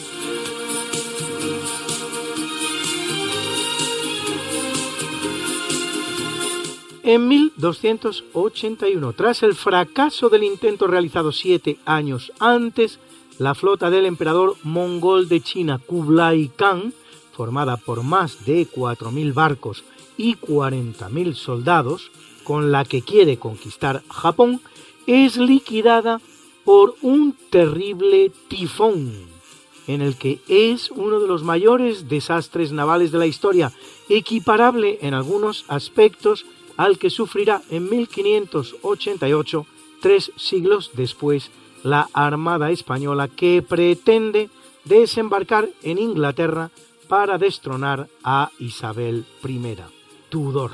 [7.07, 12.99] En 1281, tras el fracaso del intento realizado siete años antes,
[13.39, 16.93] la flota del emperador mongol de China Kublai Khan,
[17.31, 19.85] formada por más de 4.000 barcos
[20.17, 22.11] y 40.000 soldados,
[22.43, 24.61] con la que quiere conquistar Japón,
[25.07, 26.21] es liquidada
[26.65, 29.13] por un terrible tifón,
[29.87, 33.73] en el que es uno de los mayores desastres navales de la historia,
[34.09, 36.45] equiparable en algunos aspectos
[36.77, 39.67] al que sufrirá en 1588,
[40.01, 41.51] tres siglos después,
[41.83, 44.51] la Armada Española que pretende
[44.85, 46.71] desembarcar en Inglaterra
[47.09, 49.77] para destronar a Isabel I,
[50.29, 50.73] Tudor.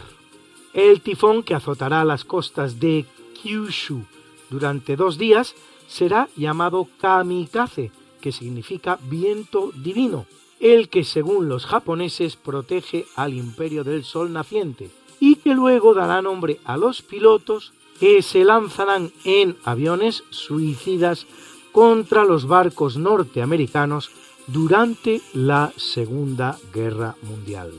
[0.73, 3.05] El tifón que azotará las costas de
[3.43, 4.05] Kyushu
[4.49, 5.55] durante dos días
[5.87, 10.27] será llamado kamikaze, que significa viento divino,
[10.61, 14.91] el que según los japoneses protege al imperio del sol naciente
[15.23, 21.29] y que luego dará nombre a los pilotos que se lanzarán en aviones suicidas
[21.71, 24.11] contra los barcos norteamericanos
[24.49, 27.71] durante la Segunda Guerra Mundial.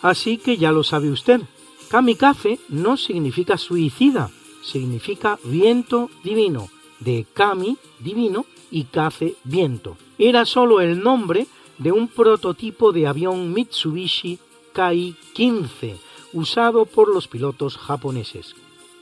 [0.00, 1.40] Así que ya lo sabe usted,
[1.88, 4.30] kamikaze no significa suicida,
[4.62, 6.68] significa viento divino,
[7.00, 9.96] de kami, divino, y kaze, viento.
[10.18, 11.48] Era solo el nombre
[11.78, 14.38] de un prototipo de avión Mitsubishi
[14.72, 18.54] Kai-15, usado por los pilotos japoneses.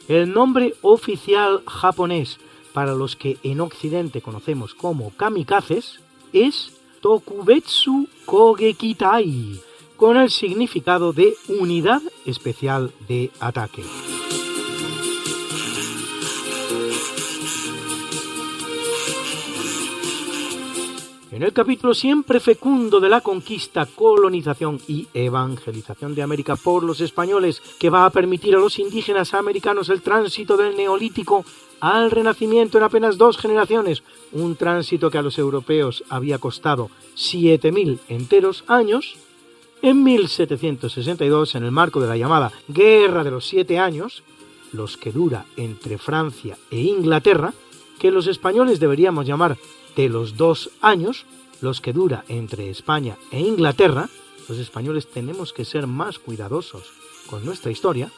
[0.08, 2.38] El nombre oficial japonés
[2.72, 6.00] para los que en Occidente conocemos como kamikazes
[6.32, 9.60] es Tokubetsu Kogekitai,
[9.96, 13.82] con el significado de unidad especial de ataque.
[21.38, 27.00] En el capítulo siempre fecundo de la conquista, colonización y evangelización de América por los
[27.00, 31.44] españoles, que va a permitir a los indígenas americanos el tránsito del neolítico
[31.78, 34.02] al renacimiento en apenas dos generaciones,
[34.32, 39.14] un tránsito que a los europeos había costado 7.000 enteros años,
[39.80, 44.24] en 1762, en el marco de la llamada Guerra de los Siete Años,
[44.72, 47.54] los que dura entre Francia e Inglaterra,
[48.00, 49.56] que los españoles deberíamos llamar
[49.98, 51.26] de los dos años,
[51.60, 54.08] los que dura entre España e Inglaterra,
[54.48, 56.84] los españoles tenemos que ser más cuidadosos
[57.28, 58.12] con nuestra historia,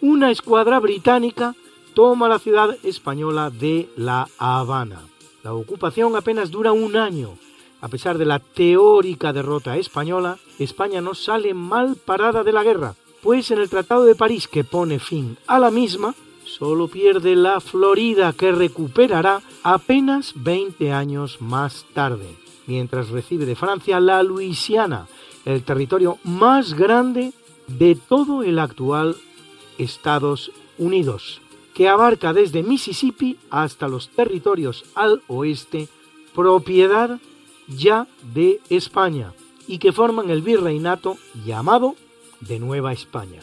[0.00, 1.56] una escuadra británica
[1.94, 5.00] toma la ciudad española de La Habana.
[5.42, 7.36] La ocupación apenas dura un año.
[7.80, 12.94] A pesar de la teórica derrota española, España no sale mal parada de la guerra,
[13.20, 16.14] pues en el Tratado de París que pone fin a la misma,
[16.46, 22.36] solo pierde la Florida que recuperará apenas 20 años más tarde,
[22.66, 25.08] mientras recibe de Francia la Luisiana,
[25.44, 27.32] el territorio más grande
[27.66, 29.16] de todo el actual
[29.78, 31.40] Estados Unidos,
[31.74, 35.88] que abarca desde Mississippi hasta los territorios al oeste,
[36.34, 37.18] propiedad
[37.68, 39.34] ya de España,
[39.66, 41.96] y que forman el virreinato llamado
[42.40, 43.42] de Nueva España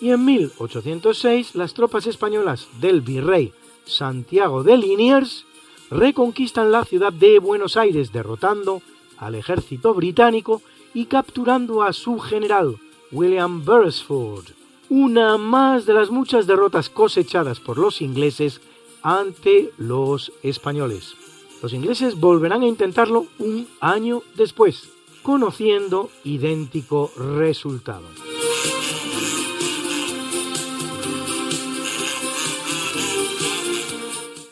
[0.00, 3.52] y en 1806 las tropas españolas del virrey
[3.84, 5.44] Santiago de Liniers
[5.90, 8.82] reconquistan la ciudad de Buenos Aires derrotando
[9.18, 10.62] al ejército británico
[10.94, 12.78] y capturando a su general
[13.12, 14.44] William Beresford,
[14.88, 18.60] una más de las muchas derrotas cosechadas por los ingleses
[19.02, 21.14] ante los españoles.
[21.62, 24.90] Los ingleses volverán a intentarlo un año después,
[25.22, 28.29] conociendo idéntico resultado.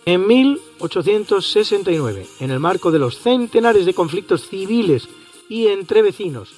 [0.09, 5.07] En 1869, en el marco de los centenares de conflictos civiles
[5.51, 6.55] y entre vecinos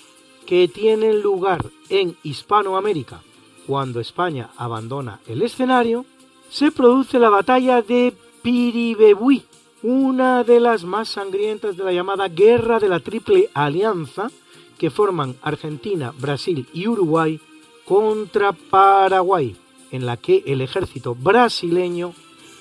[0.46, 3.22] que tienen lugar en Hispanoamérica
[3.66, 6.06] cuando España abandona el escenario,
[6.48, 9.42] se produce la batalla de Piribebuy,
[9.82, 14.30] una de las más sangrientas de la llamada Guerra de la Triple Alianza
[14.78, 17.40] que forman Argentina, Brasil y Uruguay
[17.84, 19.56] contra Paraguay,
[19.90, 22.14] en la que el ejército brasileño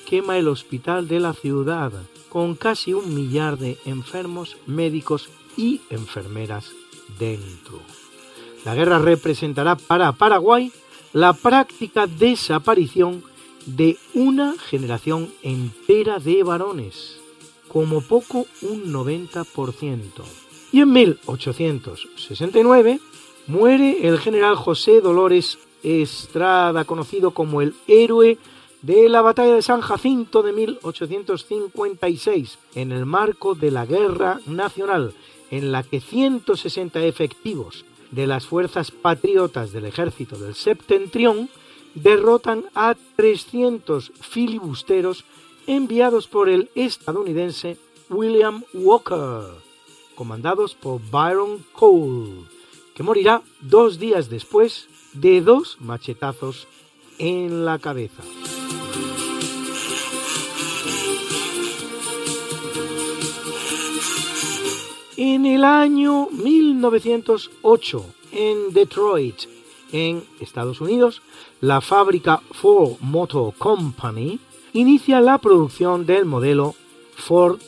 [0.09, 1.91] quema el hospital de la ciudad,
[2.29, 6.71] con casi un millar de enfermos, médicos y enfermeras
[7.19, 7.79] dentro.
[8.65, 10.71] La guerra representará para Paraguay
[11.13, 13.23] la práctica desaparición
[13.67, 17.19] de una generación entera de varones,
[17.67, 19.99] como poco un 90%.
[20.71, 22.99] Y en 1869
[23.45, 28.37] muere el general José Dolores Estrada, conocido como el héroe
[28.81, 35.13] de la batalla de San Jacinto de 1856, en el marco de la Guerra Nacional,
[35.51, 41.49] en la que 160 efectivos de las fuerzas patriotas del ejército del Septentrión
[41.95, 45.25] derrotan a 300 filibusteros
[45.67, 47.77] enviados por el estadounidense
[48.09, 49.43] William Walker,
[50.15, 52.45] comandados por Byron Cole,
[52.95, 56.67] que morirá dos días después de dos machetazos
[57.19, 58.23] en la cabeza.
[65.17, 69.35] En el año 1908, en Detroit,
[69.91, 71.21] en Estados Unidos,
[71.61, 74.39] la fábrica Ford Motor Company
[74.73, 76.75] inicia la producción del modelo
[77.15, 77.59] Ford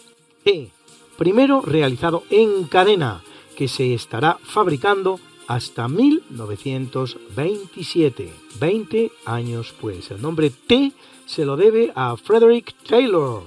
[0.44, 0.72] T,
[1.18, 3.22] primero realizado en cadena,
[3.58, 5.20] que se estará fabricando
[5.52, 10.10] hasta 1927, 20 años pues.
[10.10, 10.94] El nombre T
[11.26, 13.44] se lo debe a Frederick Taylor,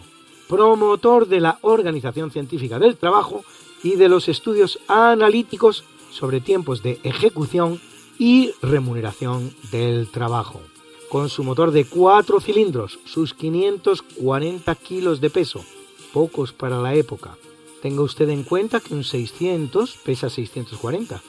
[0.47, 3.43] promotor de la Organización Científica del Trabajo
[3.83, 7.81] y de los estudios analíticos sobre tiempos de ejecución
[8.19, 10.61] y remuneración del trabajo.
[11.09, 15.65] Con su motor de 4 cilindros, sus 540 kilos de peso,
[16.13, 17.39] pocos para la época.
[17.81, 21.23] Tenga usted en cuenta que un 600 pesa 640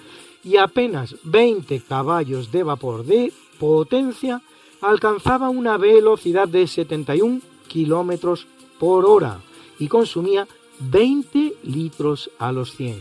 [0.46, 4.42] y apenas 20 caballos de vapor de potencia
[4.80, 8.48] alcanzaba una velocidad de 71 kilómetros
[8.80, 9.42] por hora
[9.80, 10.48] y consumía
[10.80, 12.96] 20 litros a los 100.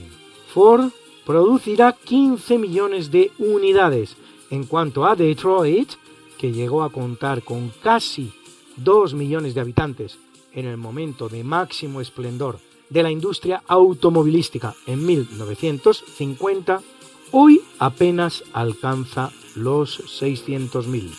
[0.52, 0.90] Ford
[1.26, 4.16] producirá 15 millones de unidades.
[4.50, 5.92] En cuanto a Detroit,
[6.38, 8.32] que llegó a contar con casi
[8.76, 10.18] 2 millones de habitantes
[10.52, 12.58] en el momento de máximo esplendor
[12.88, 16.82] de la industria automovilística en 1950,
[17.36, 21.10] hoy apenas alcanza los 600.000.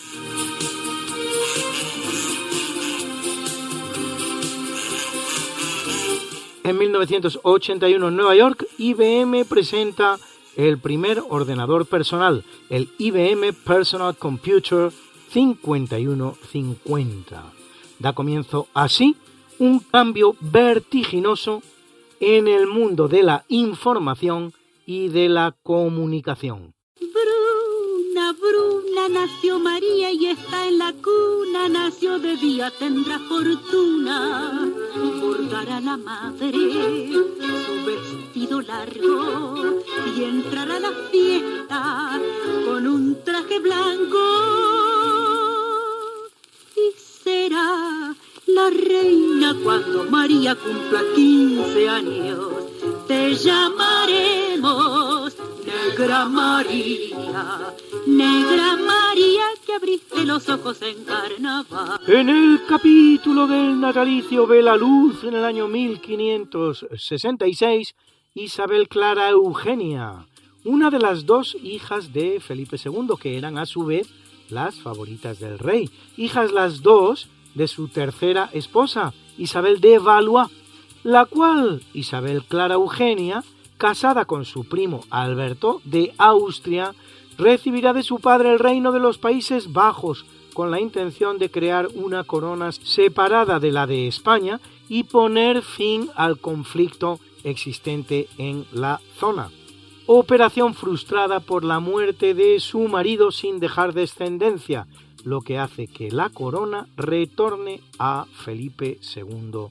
[6.64, 10.16] En 1981 en Nueva York, IBM presenta
[10.56, 14.90] el primer ordenador personal, el IBM Personal Computer
[15.32, 17.52] 5150.
[17.98, 19.16] Da comienzo así
[19.58, 21.60] un cambio vertiginoso
[22.20, 24.54] en el mundo de la información
[24.86, 26.72] y de la comunicación.
[27.00, 34.70] Bruna, Bruna, nació María y está en la cuna, nació de día, tendrá fortuna,
[35.20, 37.12] bordará la madre
[37.66, 39.82] su vestido largo
[40.16, 42.20] y entrará a la fiesta
[42.64, 44.18] con un traje blanco
[46.76, 46.92] y
[47.24, 48.14] será
[48.46, 52.55] la reina cuando María cumpla 15 años.
[53.06, 57.74] Te llamaremos Negra María,
[58.06, 62.00] Negra María que abriste los ojos en carnaval.
[62.08, 67.94] En el capítulo del natalicio ve la luz en el año 1566
[68.34, 70.26] Isabel Clara Eugenia,
[70.64, 74.08] una de las dos hijas de Felipe II, que eran a su vez
[74.50, 80.48] las favoritas del rey, hijas las dos de su tercera esposa, Isabel de Valois,
[81.06, 83.44] la cual Isabel Clara Eugenia,
[83.78, 86.96] casada con su primo Alberto de Austria,
[87.38, 91.86] recibirá de su padre el reino de los Países Bajos, con la intención de crear
[91.94, 99.00] una corona separada de la de España y poner fin al conflicto existente en la
[99.16, 99.52] zona.
[100.06, 104.88] Operación frustrada por la muerte de su marido sin dejar descendencia,
[105.22, 109.70] lo que hace que la corona retorne a Felipe II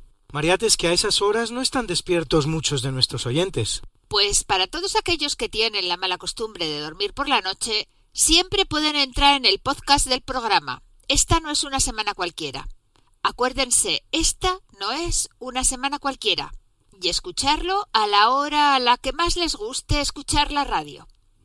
[0.31, 3.81] Mariate, es que a esas horas no están despiertos muchos de nuestros oyentes.
[4.07, 8.65] Pues para todos aquellos que tienen la mala costumbre de dormir por la noche, siempre
[8.65, 10.83] pueden entrar en el podcast del programa.
[11.09, 12.69] Esta no es una semana cualquiera.
[13.23, 16.53] Acuérdense, esta no es una semana cualquiera.
[17.01, 21.07] Y escucharlo a la hora a la que más les guste escuchar la radio.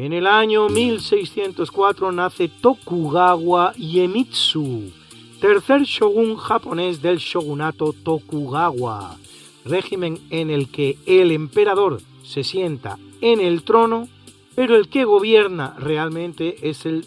[0.00, 4.90] En el año 1604 nace Tokugawa Iemitsu,
[5.42, 9.18] tercer shogun japonés del shogunato Tokugawa,
[9.66, 14.08] régimen en el que el emperador se sienta en el trono,
[14.54, 17.04] pero el que gobierna realmente es el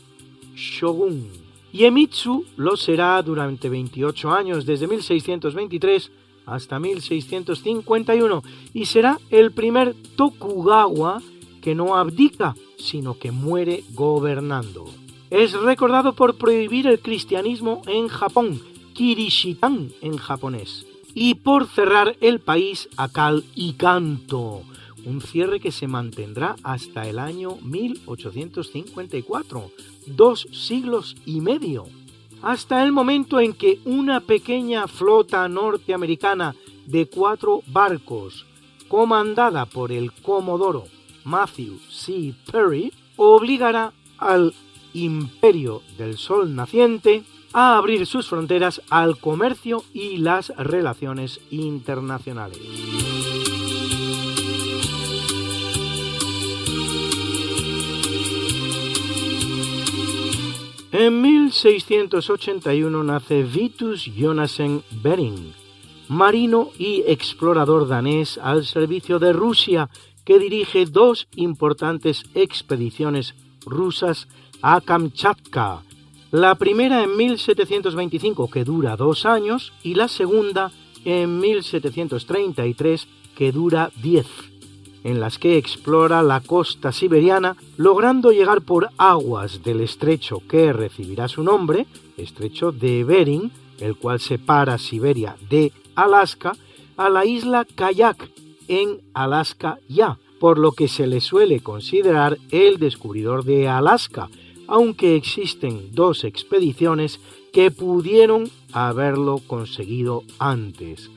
[0.55, 1.31] shogun.
[1.71, 6.11] Iemitsu lo será durante 28 años, desde 1623
[6.45, 11.23] hasta 1651, y será el primer Tokugawa
[11.63, 14.85] que no abdica, sino que muere gobernando.
[15.29, 18.61] Es recordado por prohibir el cristianismo en Japón,
[18.93, 20.85] Kirishitan en japonés,
[21.15, 24.63] y por cerrar el país a cal y canto,
[25.05, 29.71] un cierre que se mantendrá hasta el año 1854,
[30.07, 31.85] dos siglos y medio,
[32.41, 38.45] hasta el momento en que una pequeña flota norteamericana de cuatro barcos,
[38.89, 40.83] comandada por el comodoro
[41.23, 42.33] Matthew C.
[42.51, 44.53] Perry, obligará al
[44.93, 47.23] imperio del sol naciente
[47.53, 52.59] a abrir sus fronteras al comercio y las relaciones internacionales.
[60.91, 65.53] En 1681 nace Vitus Jonassen Bering,
[66.07, 69.89] marino y explorador danés al servicio de Rusia,
[70.25, 73.35] que dirige dos importantes expediciones
[73.65, 74.27] rusas
[74.61, 75.83] a Kamchatka,
[76.33, 80.71] la primera en 1725, que dura dos años, y la segunda
[81.05, 84.25] en 1733, que dura diez,
[85.03, 91.27] en las que explora la costa siberiana, logrando llegar por aguas del estrecho que recibirá
[91.27, 91.85] su nombre,
[92.17, 96.53] estrecho de Bering, el cual separa Siberia de Alaska,
[96.97, 98.32] a la isla Kayak
[98.67, 104.29] en Alaska ya, por lo que se le suele considerar el descubridor de Alaska,
[104.67, 107.19] aunque existen dos expediciones
[107.51, 111.09] que pudieron haberlo conseguido antes.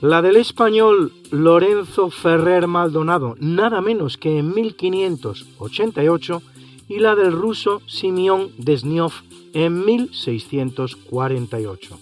[0.00, 6.42] La del español Lorenzo Ferrer Maldonado, nada menos que en 1588,
[6.88, 9.12] y la del ruso Simeón Desniov
[9.54, 11.98] en 1648.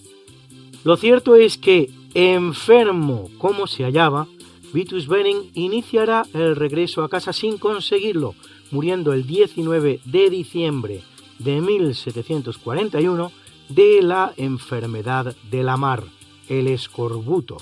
[0.83, 4.27] Lo cierto es que, enfermo como se hallaba,
[4.73, 8.33] Vitus Bering iniciará el regreso a casa sin conseguirlo,
[8.71, 11.03] muriendo el 19 de diciembre
[11.37, 13.31] de 1741
[13.69, 16.03] de la enfermedad de la mar,
[16.49, 17.57] el escorbuto.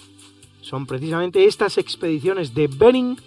[0.61, 3.17] Son precisamente estas expediciones de Bering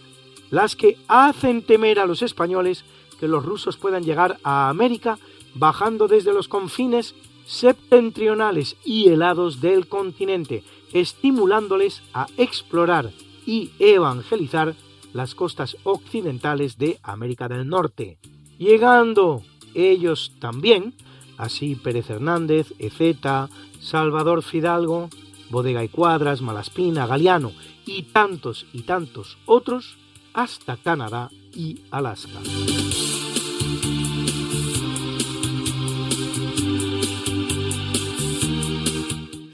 [0.50, 2.86] las que hacen temer a los españoles
[3.20, 5.18] que los rusos puedan llegar a América
[5.54, 13.12] bajando desde los confines septentrionales y helados del continente, estimulándoles a explorar
[13.46, 14.74] y evangelizar
[15.12, 18.18] las costas occidentales de América del Norte,
[18.58, 19.42] llegando
[19.74, 20.94] ellos también,
[21.38, 23.48] así Pérez Hernández, Eceta,
[23.80, 25.08] Salvador Fidalgo,
[25.50, 27.52] Bodega y Cuadras, Malaspina, Galeano
[27.86, 29.96] y tantos y tantos otros,
[30.32, 32.40] hasta Canadá y Alaska.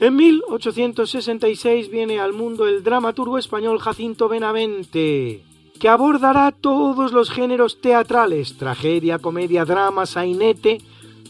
[0.01, 5.43] En 1866 viene al mundo el dramaturgo español Jacinto Benavente,
[5.79, 10.79] que abordará todos los géneros teatrales, tragedia, comedia, drama, sainete,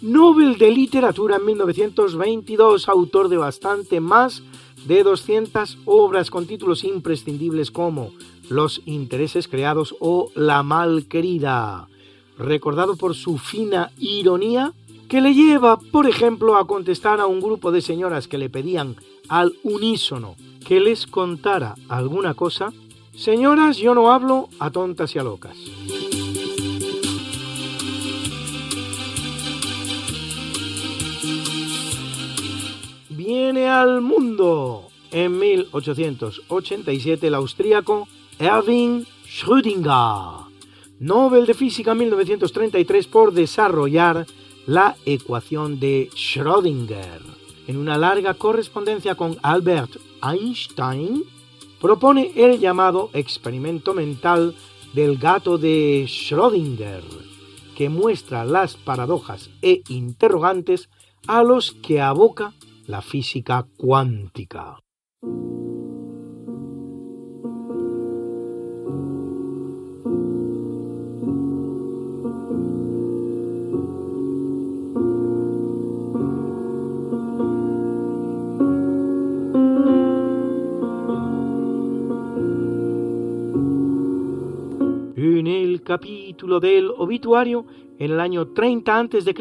[0.01, 4.41] Nobel de Literatura en 1922, autor de bastante más
[4.85, 8.13] de 200 obras con títulos imprescindibles como
[8.47, 11.89] Los intereses creados o La malquerida,
[12.37, 14.71] recordado por su fina ironía
[15.11, 18.95] que le lleva, por ejemplo, a contestar a un grupo de señoras que le pedían
[19.27, 22.71] al unísono que les contara alguna cosa,
[23.13, 25.57] señoras, yo no hablo a tontas y a locas.
[33.09, 38.07] Viene al mundo en 1887 el austríaco
[38.39, 40.45] Erwin Schrödinger,
[41.01, 44.25] Nobel de Física 1933 por desarrollar
[44.65, 47.21] la ecuación de Schrödinger.
[47.67, 51.23] En una larga correspondencia con Albert Einstein,
[51.79, 54.55] propone el llamado experimento mental
[54.93, 57.03] del gato de Schrödinger,
[57.75, 60.89] que muestra las paradojas e interrogantes
[61.27, 62.53] a los que aboca
[62.87, 64.79] la física cuántica.
[85.83, 87.65] Capítulo del obituario
[87.99, 89.35] en el año 30 a.C.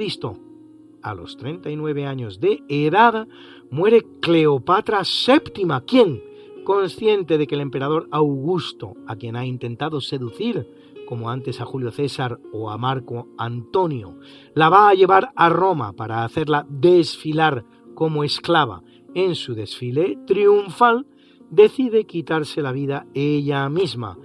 [1.02, 3.26] A los 39 años de edad
[3.70, 6.22] muere Cleopatra VII, quien,
[6.64, 10.66] consciente de que el emperador Augusto, a quien ha intentado seducir,
[11.06, 14.18] como antes a Julio César o a Marco Antonio,
[14.54, 18.82] la va a llevar a Roma para hacerla desfilar como esclava
[19.14, 21.06] en su desfile triunfal,
[21.48, 24.18] decide quitarse la vida ella misma,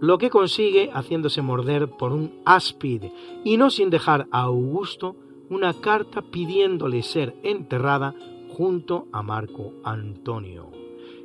[0.00, 3.12] lo que consigue haciéndose morder por un áspide
[3.44, 5.16] y no sin dejar a Augusto
[5.48, 8.14] una carta pidiéndole ser enterrada
[8.48, 10.70] junto a Marco Antonio.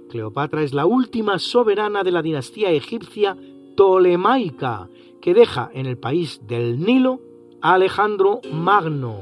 [0.09, 3.37] Cleopatra es la última soberana de la dinastía egipcia
[3.75, 4.89] tolemaica
[5.21, 7.21] que deja en el país del Nilo
[7.61, 9.19] a Alejandro Magno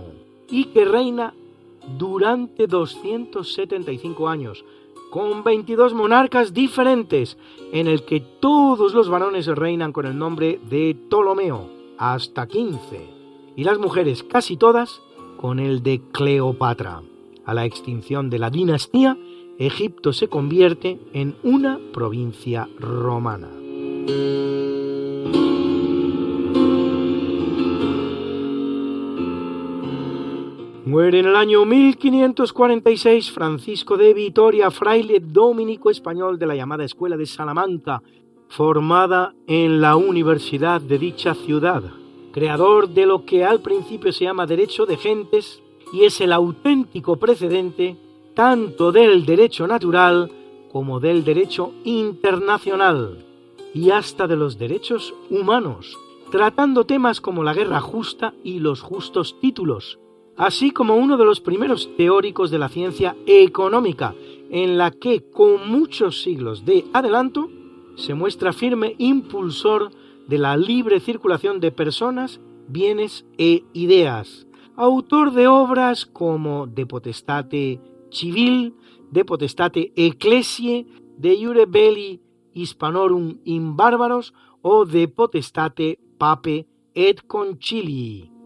[0.49, 1.33] y que reina
[1.97, 4.65] durante 275 años,
[5.09, 7.37] con 22 monarcas diferentes,
[7.71, 13.19] en el que todos los varones reinan con el nombre de Ptolomeo, hasta 15.
[13.55, 15.01] y las mujeres casi todas
[15.37, 17.01] con el de Cleopatra.
[17.45, 19.17] A la extinción de la dinastía,
[19.57, 23.49] Egipto se convierte en una provincia romana.
[30.89, 37.15] Muere en el año 1546 Francisco de Vitoria, fraile dominico español de la llamada Escuela
[37.15, 38.01] de Salamanca,
[38.47, 41.83] formada en la universidad de dicha ciudad,
[42.31, 45.61] creador de lo que al principio se llama derecho de gentes
[45.93, 47.95] y es el auténtico precedente
[48.33, 50.31] tanto del derecho natural
[50.71, 53.23] como del derecho internacional
[53.75, 55.99] y hasta de los derechos humanos,
[56.31, 59.99] tratando temas como la guerra justa y los justos títulos,
[60.39, 64.15] así como uno de los primeros teóricos de la ciencia económica,
[64.49, 67.49] en la que con muchos siglos de adelanto
[67.95, 69.91] se muestra firme impulsor
[70.29, 72.39] de la libre circulación de personas,
[72.69, 74.47] bienes e ideas.
[74.77, 78.75] Autor de obras como De Potestate Civil,
[79.11, 80.87] De Potestate Ecclesiae,
[81.17, 82.21] De Iure Belli
[82.53, 88.38] Hispanorum in Bárbaros o De Potestate Pape et Concilii.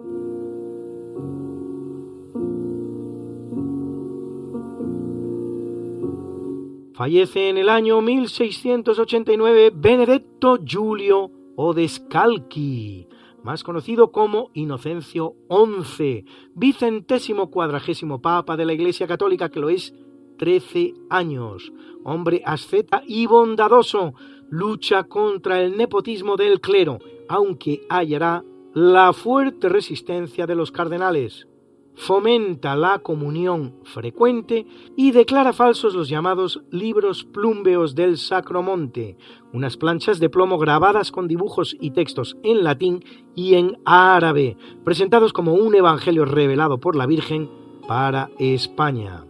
[6.93, 13.07] Fallece en el año 1689 Benedetto Giulio Odescalchi,
[13.41, 19.95] más conocido como Inocencio XI, vicentésimo cuadragésimo papa de la Iglesia Católica, que lo es
[20.37, 21.73] 13 años.
[22.03, 24.13] Hombre asceta y bondadoso,
[24.49, 28.43] lucha contra el nepotismo del clero, aunque hallará
[28.75, 31.47] la fuerte resistencia de los cardenales
[31.95, 34.65] fomenta la comunión frecuente
[34.95, 39.17] y declara falsos los llamados libros plúmbeos del Sacromonte,
[39.51, 43.03] unas planchas de plomo grabadas con dibujos y textos en latín
[43.35, 47.49] y en árabe, presentados como un evangelio revelado por la Virgen
[47.87, 49.25] para España.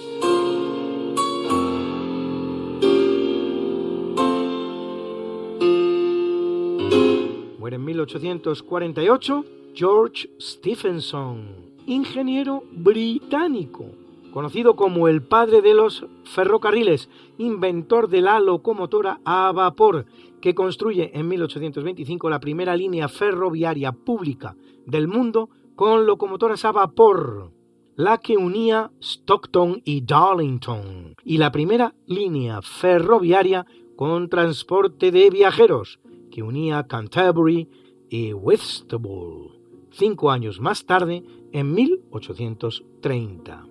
[7.59, 11.47] Muere en 1848 George Stephenson,
[11.85, 13.85] ingeniero británico,
[14.31, 20.05] conocido como el padre de los ferrocarriles, inventor de la locomotora a vapor,
[20.45, 24.55] que construye en 1825 la primera línea ferroviaria pública
[24.85, 27.49] del mundo con locomotoras a vapor,
[27.95, 33.65] la que unía Stockton y Darlington, y la primera línea ferroviaria
[33.95, 35.99] con transporte de viajeros,
[36.30, 37.67] que unía Canterbury
[38.11, 39.49] y Whitstable,
[39.89, 41.23] cinco años más tarde,
[41.53, 43.65] en 1830.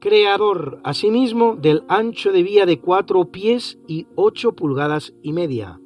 [0.00, 5.80] Creador, asimismo, del ancho de vía de cuatro pies y ocho pulgadas y media,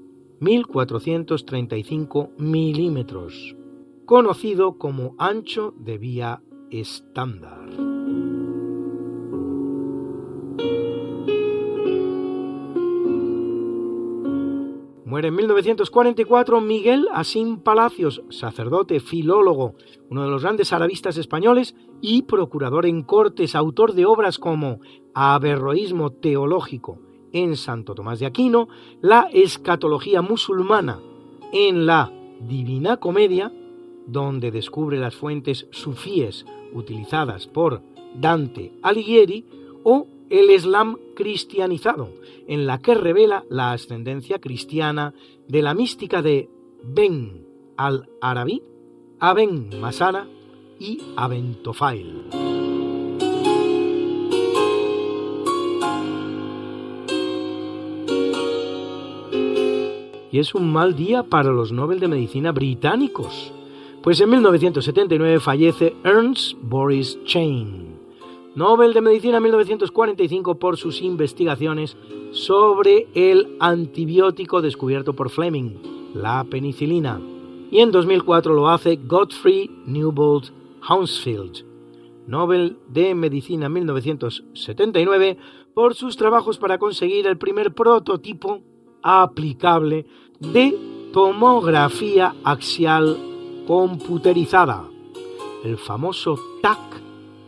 [0.45, 3.57] 1435 milímetros
[4.05, 7.71] conocido como ancho de vía estándar.
[15.07, 19.77] Muere en 1944 Miguel Asín Palacios, sacerdote, filólogo,
[20.11, 24.81] uno de los grandes arabistas españoles y procurador en cortes, autor de obras como
[25.15, 27.04] Averroísmo teológico
[27.35, 28.69] en Santo Tomás de Aquino,
[29.03, 31.01] la escatología musulmana
[31.53, 33.53] en la Divina Comedia
[34.07, 37.83] donde descubre las fuentes sufíes utilizadas por
[38.15, 39.45] Dante Alighieri,
[39.83, 42.11] o el Islam cristianizado,
[42.47, 45.15] en la que revela la ascendencia cristiana
[45.49, 46.49] de la mística de
[46.83, 47.47] Ben
[47.77, 48.63] al-Arabi,
[49.21, 50.29] Aben Masana
[50.79, 52.64] y Abentofail.
[60.35, 63.53] Y es un mal día para los Nobel de Medicina británicos,
[64.03, 68.01] pues en 1979 fallece Ernst Boris Chain,
[68.57, 71.97] Nobel de Medicina 1945 por sus investigaciones
[72.33, 75.77] sobre el antibiótico descubierto por Fleming,
[76.15, 77.21] la penicilina.
[77.71, 80.51] Y en 2004 lo hace Godfrey Newbold
[80.81, 81.65] Hounsfield,
[82.27, 85.37] Nobel de Medicina 1979
[85.75, 88.63] por sus trabajos para conseguir el primer prototipo
[89.05, 90.07] aplicable
[90.41, 90.77] de
[91.13, 93.17] tomografía axial
[93.67, 94.85] computerizada,
[95.65, 96.79] el famoso TAC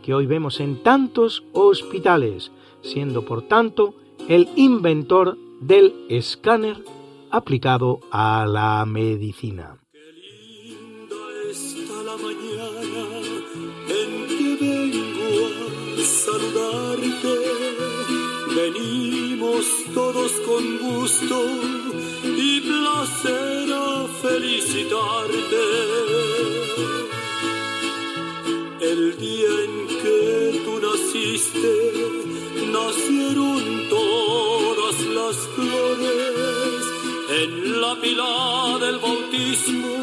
[0.07, 2.51] que hoy vemos en tantos hospitales,
[2.81, 3.93] siendo por tanto
[4.29, 6.81] el inventor del escáner
[7.29, 9.77] aplicado a la medicina.
[18.55, 25.65] Venimos todos con gusto y placer a felicitarte.
[28.81, 31.75] El día en que tú naciste,
[32.71, 36.83] nacieron todas las flores.
[37.41, 39.95] En la pila del bautismo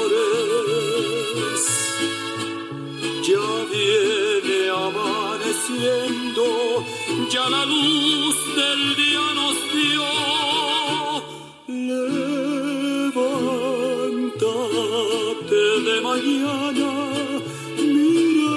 [3.27, 6.45] Ya viene amaneciendo,
[7.29, 9.71] ya la luz del día nos
[16.01, 16.91] mañana,
[17.77, 18.53] mira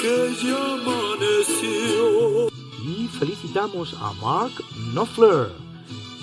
[0.00, 0.42] que.
[2.84, 4.52] Y felicitamos a Mark
[4.92, 5.52] Knopfler,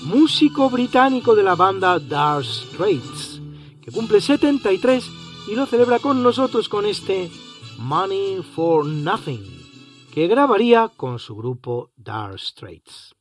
[0.03, 3.41] músico británico de la banda Dark Straits,
[3.81, 5.05] que cumple 73
[5.47, 7.31] y lo celebra con nosotros con este
[7.77, 9.43] Money for Nothing,
[10.13, 13.15] que grabaría con su grupo Dark Straits.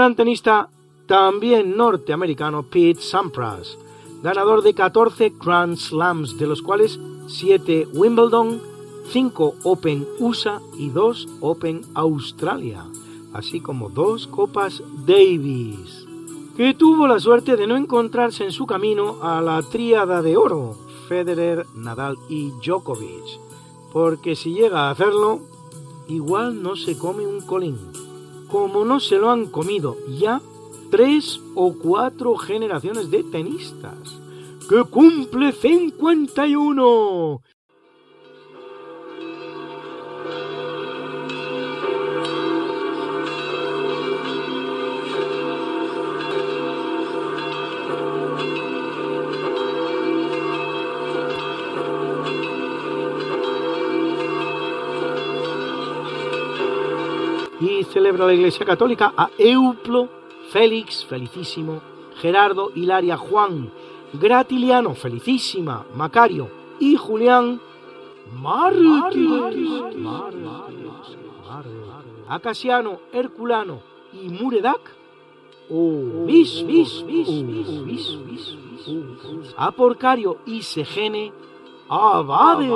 [0.00, 0.70] Gran tenista
[1.04, 3.76] también norteamericano Pete Sampras,
[4.22, 8.62] ganador de 14 Grand Slams, de los cuales 7 Wimbledon,
[9.10, 12.86] 5 Open USA y 2 Open Australia,
[13.34, 16.06] así como dos Copas Davis,
[16.56, 20.78] que tuvo la suerte de no encontrarse en su camino a la tríada de oro,
[21.10, 23.38] Federer, Nadal y Djokovic,
[23.92, 25.40] porque si llega a hacerlo,
[26.08, 27.76] igual no se come un colín
[28.50, 30.40] como no se lo han comido ya
[30.90, 34.20] tres o cuatro generaciones de tenistas.
[34.68, 37.40] ¡Que cumple 51!
[57.60, 60.08] Y celebra la Iglesia Católica a Euplo,
[60.50, 61.82] Félix, felicísimo,
[62.16, 63.70] Gerardo, Hilaria, Juan,
[64.14, 67.60] Gratiliano, felicísima, Macario y Julián,
[68.32, 69.84] mártires,
[72.28, 73.80] Acasiano, Herculano
[74.12, 74.80] y Muredac,
[76.26, 76.64] bis,
[79.56, 81.32] a Porcario y Segene,
[81.88, 82.70] abades,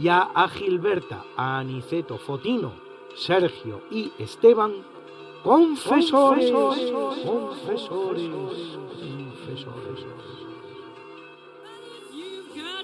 [0.00, 2.74] y a Gilberta, a Aniceto, Fotino,
[3.16, 4.72] Sergio y Esteban,
[5.42, 8.28] confesores, confesores,
[9.24, 10.04] confesores.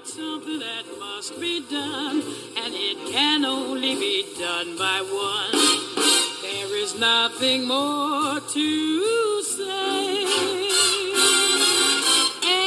[0.00, 2.22] got something that must be done,
[2.56, 5.52] and it can only be done by one.
[6.42, 10.24] There is nothing more to say,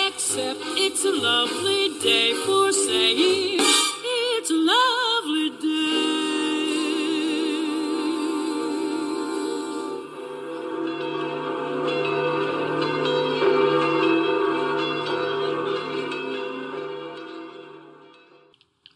[0.07, 3.72] except it's a lovely day for saying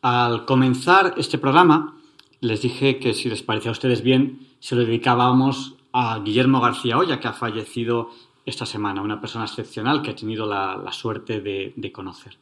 [0.02, 1.96] Al comenzar este programa,
[2.42, 6.98] les dije que si les parecía a ustedes bien, se lo dedicábamos a Guillermo García
[6.98, 8.10] Olla, que ha fallecido
[8.46, 12.38] esta semana, una persona excepcional que he tenido la, suerte de conocer.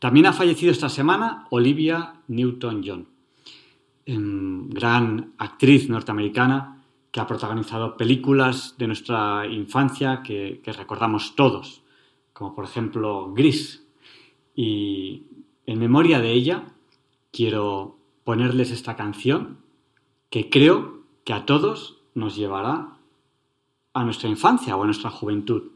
[0.00, 3.06] También ha fallecido esta semana Olivia Newton-John,
[4.06, 6.82] em, gran actriz norteamericana
[7.12, 11.82] que ha protagonizado películas de nuestra infancia que, que recordamos todos,
[12.32, 13.86] como por ejemplo Gris.
[14.56, 15.24] Y
[15.66, 16.64] en memoria de ella,
[17.30, 19.58] quiero ponerles esta canción
[20.30, 22.96] que creo que a todos nos llevará
[23.92, 25.72] a nuestra infancia o a nuestra juventud.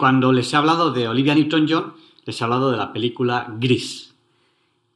[0.00, 1.92] Cuando les he hablado de Olivia Newton-John,
[2.24, 4.14] les he hablado de la película Gris.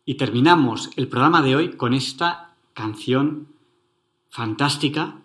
[0.06, 3.48] Y terminamos el programa de hoy con esta canción
[4.31, 5.20] fantástica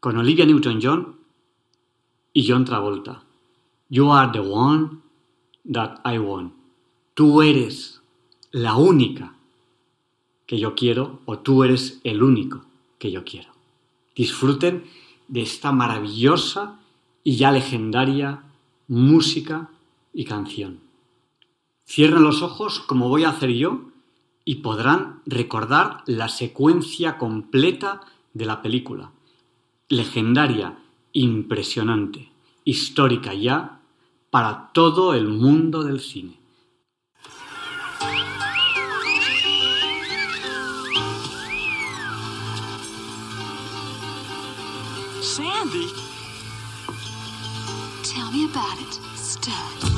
[0.00, 1.16] con Olivia Newton-John
[2.32, 3.22] y John Travolta.
[3.90, 5.02] You are the one
[5.70, 6.54] that I want.
[7.12, 8.00] Tú eres
[8.50, 9.34] la única
[10.46, 12.64] que yo quiero o tú eres el único
[12.98, 13.50] que yo quiero.
[14.16, 14.84] Disfruten
[15.28, 16.80] de esta maravillosa
[17.22, 18.44] y ya legendaria
[18.90, 19.70] música
[20.12, 20.80] y canción.
[21.86, 23.82] Cierren los ojos como voy a hacer yo
[24.44, 28.00] y podrán recordar la secuencia completa
[28.34, 29.12] de la película.
[29.88, 30.76] Legendaria,
[31.12, 32.32] impresionante,
[32.64, 33.80] histórica ya
[34.30, 36.40] para todo el mundo del cine.
[45.22, 46.09] Sandy?
[48.12, 49.89] Tell me about it, stud.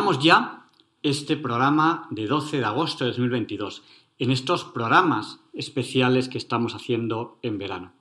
[0.00, 0.66] Ya
[1.02, 3.84] este programa de 12 de agosto de 2022,
[4.18, 7.92] en estos programas especiales que estamos haciendo en verano.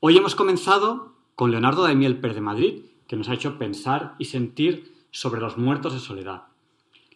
[0.00, 4.26] Hoy hemos comenzado con Leonardo Daimiel Pérez de Madrid, que nos ha hecho pensar y
[4.26, 6.42] sentir sobre los muertos de soledad.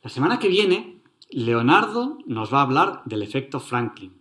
[0.03, 4.15] La semana que viene, Leonardo nos va a hablar del efecto Franklin.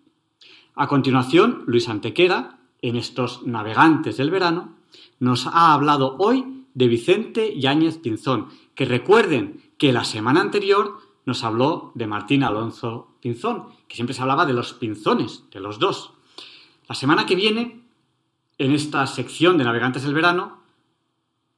[0.75, 4.75] A continuación, Luis Antequera, en estos navegantes del verano,
[5.19, 11.43] nos ha hablado hoy de Vicente Yáñez Pinzón, que recuerden que la semana anterior nos
[11.43, 16.13] habló de Martín Alonso Pinzón, que siempre se hablaba de los pinzones, de los dos.
[16.87, 17.83] La semana que viene,
[18.57, 20.59] en esta sección de Navegantes del Verano,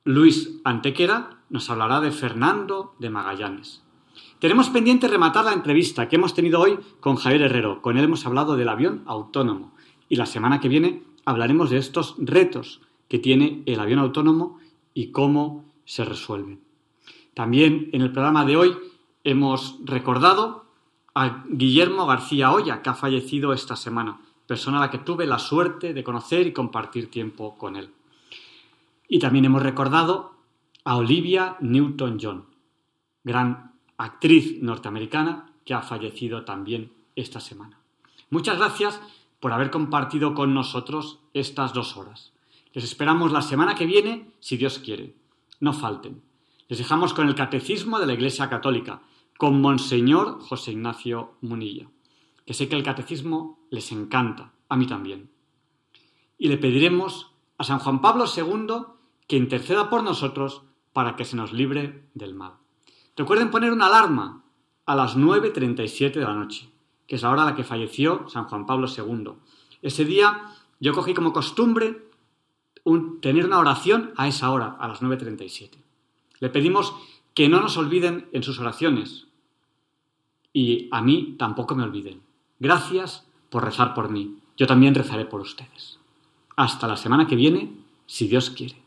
[0.03, 3.83] Luis Antequera nos hablará de Fernando de Magallanes.
[4.39, 7.81] Tenemos pendiente rematar la entrevista que hemos tenido hoy con Javier Herrero.
[7.81, 9.73] Con él hemos hablado del avión autónomo.
[10.09, 14.59] Y la semana que viene hablaremos de estos retos que tiene el avión autónomo
[14.93, 16.66] y cómo se resuelven.
[17.37, 18.75] También en el programa de hoy
[19.23, 20.65] hemos recordado
[21.13, 25.37] a Guillermo García Olla, que ha fallecido esta semana, persona a la que tuve la
[25.37, 27.91] suerte de conocer y compartir tiempo con él.
[29.07, 30.33] Y también hemos recordado
[30.83, 32.47] a Olivia Newton-John,
[33.23, 37.77] gran actriz norteamericana que ha fallecido también esta semana.
[38.31, 38.99] Muchas gracias
[39.39, 42.33] por haber compartido con nosotros estas dos horas.
[42.73, 45.13] Les esperamos la semana que viene, si Dios quiere.
[45.59, 46.25] No falten.
[46.67, 49.01] Les dejamos con el Catecismo de la Iglesia Católica,
[49.37, 51.87] con Monseñor José Ignacio Munilla,
[52.45, 55.29] que sé que el Catecismo les encanta, a mí también.
[56.37, 58.67] Y le pediremos a San Juan Pablo II
[59.27, 62.53] que interceda por nosotros para que se nos libre del mal.
[63.15, 64.43] Recuerden poner una alarma
[64.85, 66.69] a las 9.37 de la noche,
[67.07, 69.33] que es la hora a la que falleció San Juan Pablo II.
[69.81, 72.09] Ese día yo cogí como costumbre
[73.21, 75.86] tener una oración a esa hora, a las 9.37.
[76.39, 76.93] Le pedimos
[77.33, 79.27] que no nos olviden en sus oraciones
[80.53, 82.21] y a mí tampoco me olviden.
[82.59, 84.37] Gracias por rezar por mí.
[84.57, 85.99] Yo también rezaré por ustedes.
[86.55, 87.71] Hasta la semana que viene,
[88.07, 88.86] si Dios quiere.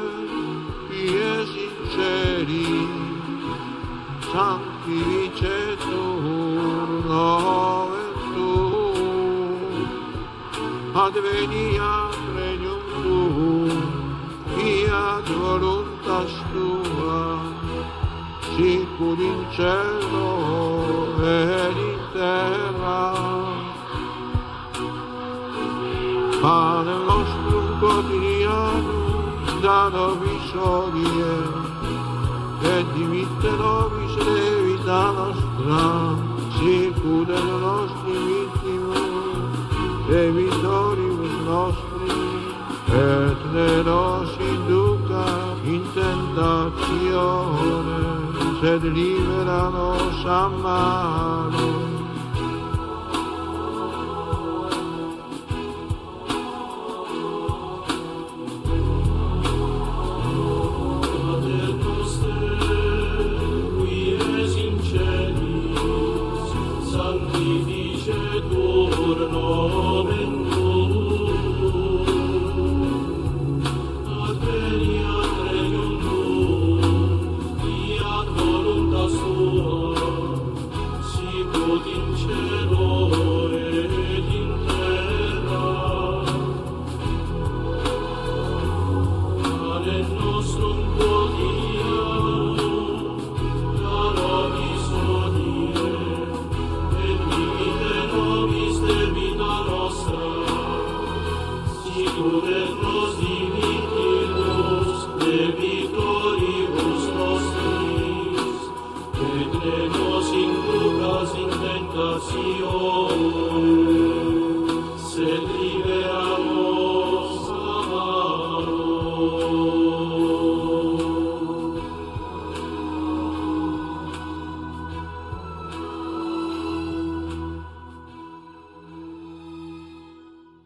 [1.11, 2.65] Ježi čeri,
[4.31, 6.03] čanki viče tu,
[7.09, 8.03] nove
[8.35, 8.53] tu,
[10.95, 13.19] advenija prenjum tu,
[14.67, 17.39] iad voluntas tua,
[18.55, 20.31] sicur in cielo
[21.23, 23.03] e in terra.
[26.41, 29.01] Pane nostro, quotidianum,
[29.61, 29.89] da
[30.51, 31.35] soglie
[32.59, 34.05] che divittero vi
[34.65, 36.15] vita nostra,
[36.57, 38.99] sicure le nostre vittime,
[40.09, 42.09] e vittorius nostri,
[42.85, 45.25] e ne nos induca
[45.63, 47.39] in tentazione,
[48.59, 51.70] se libera nos a.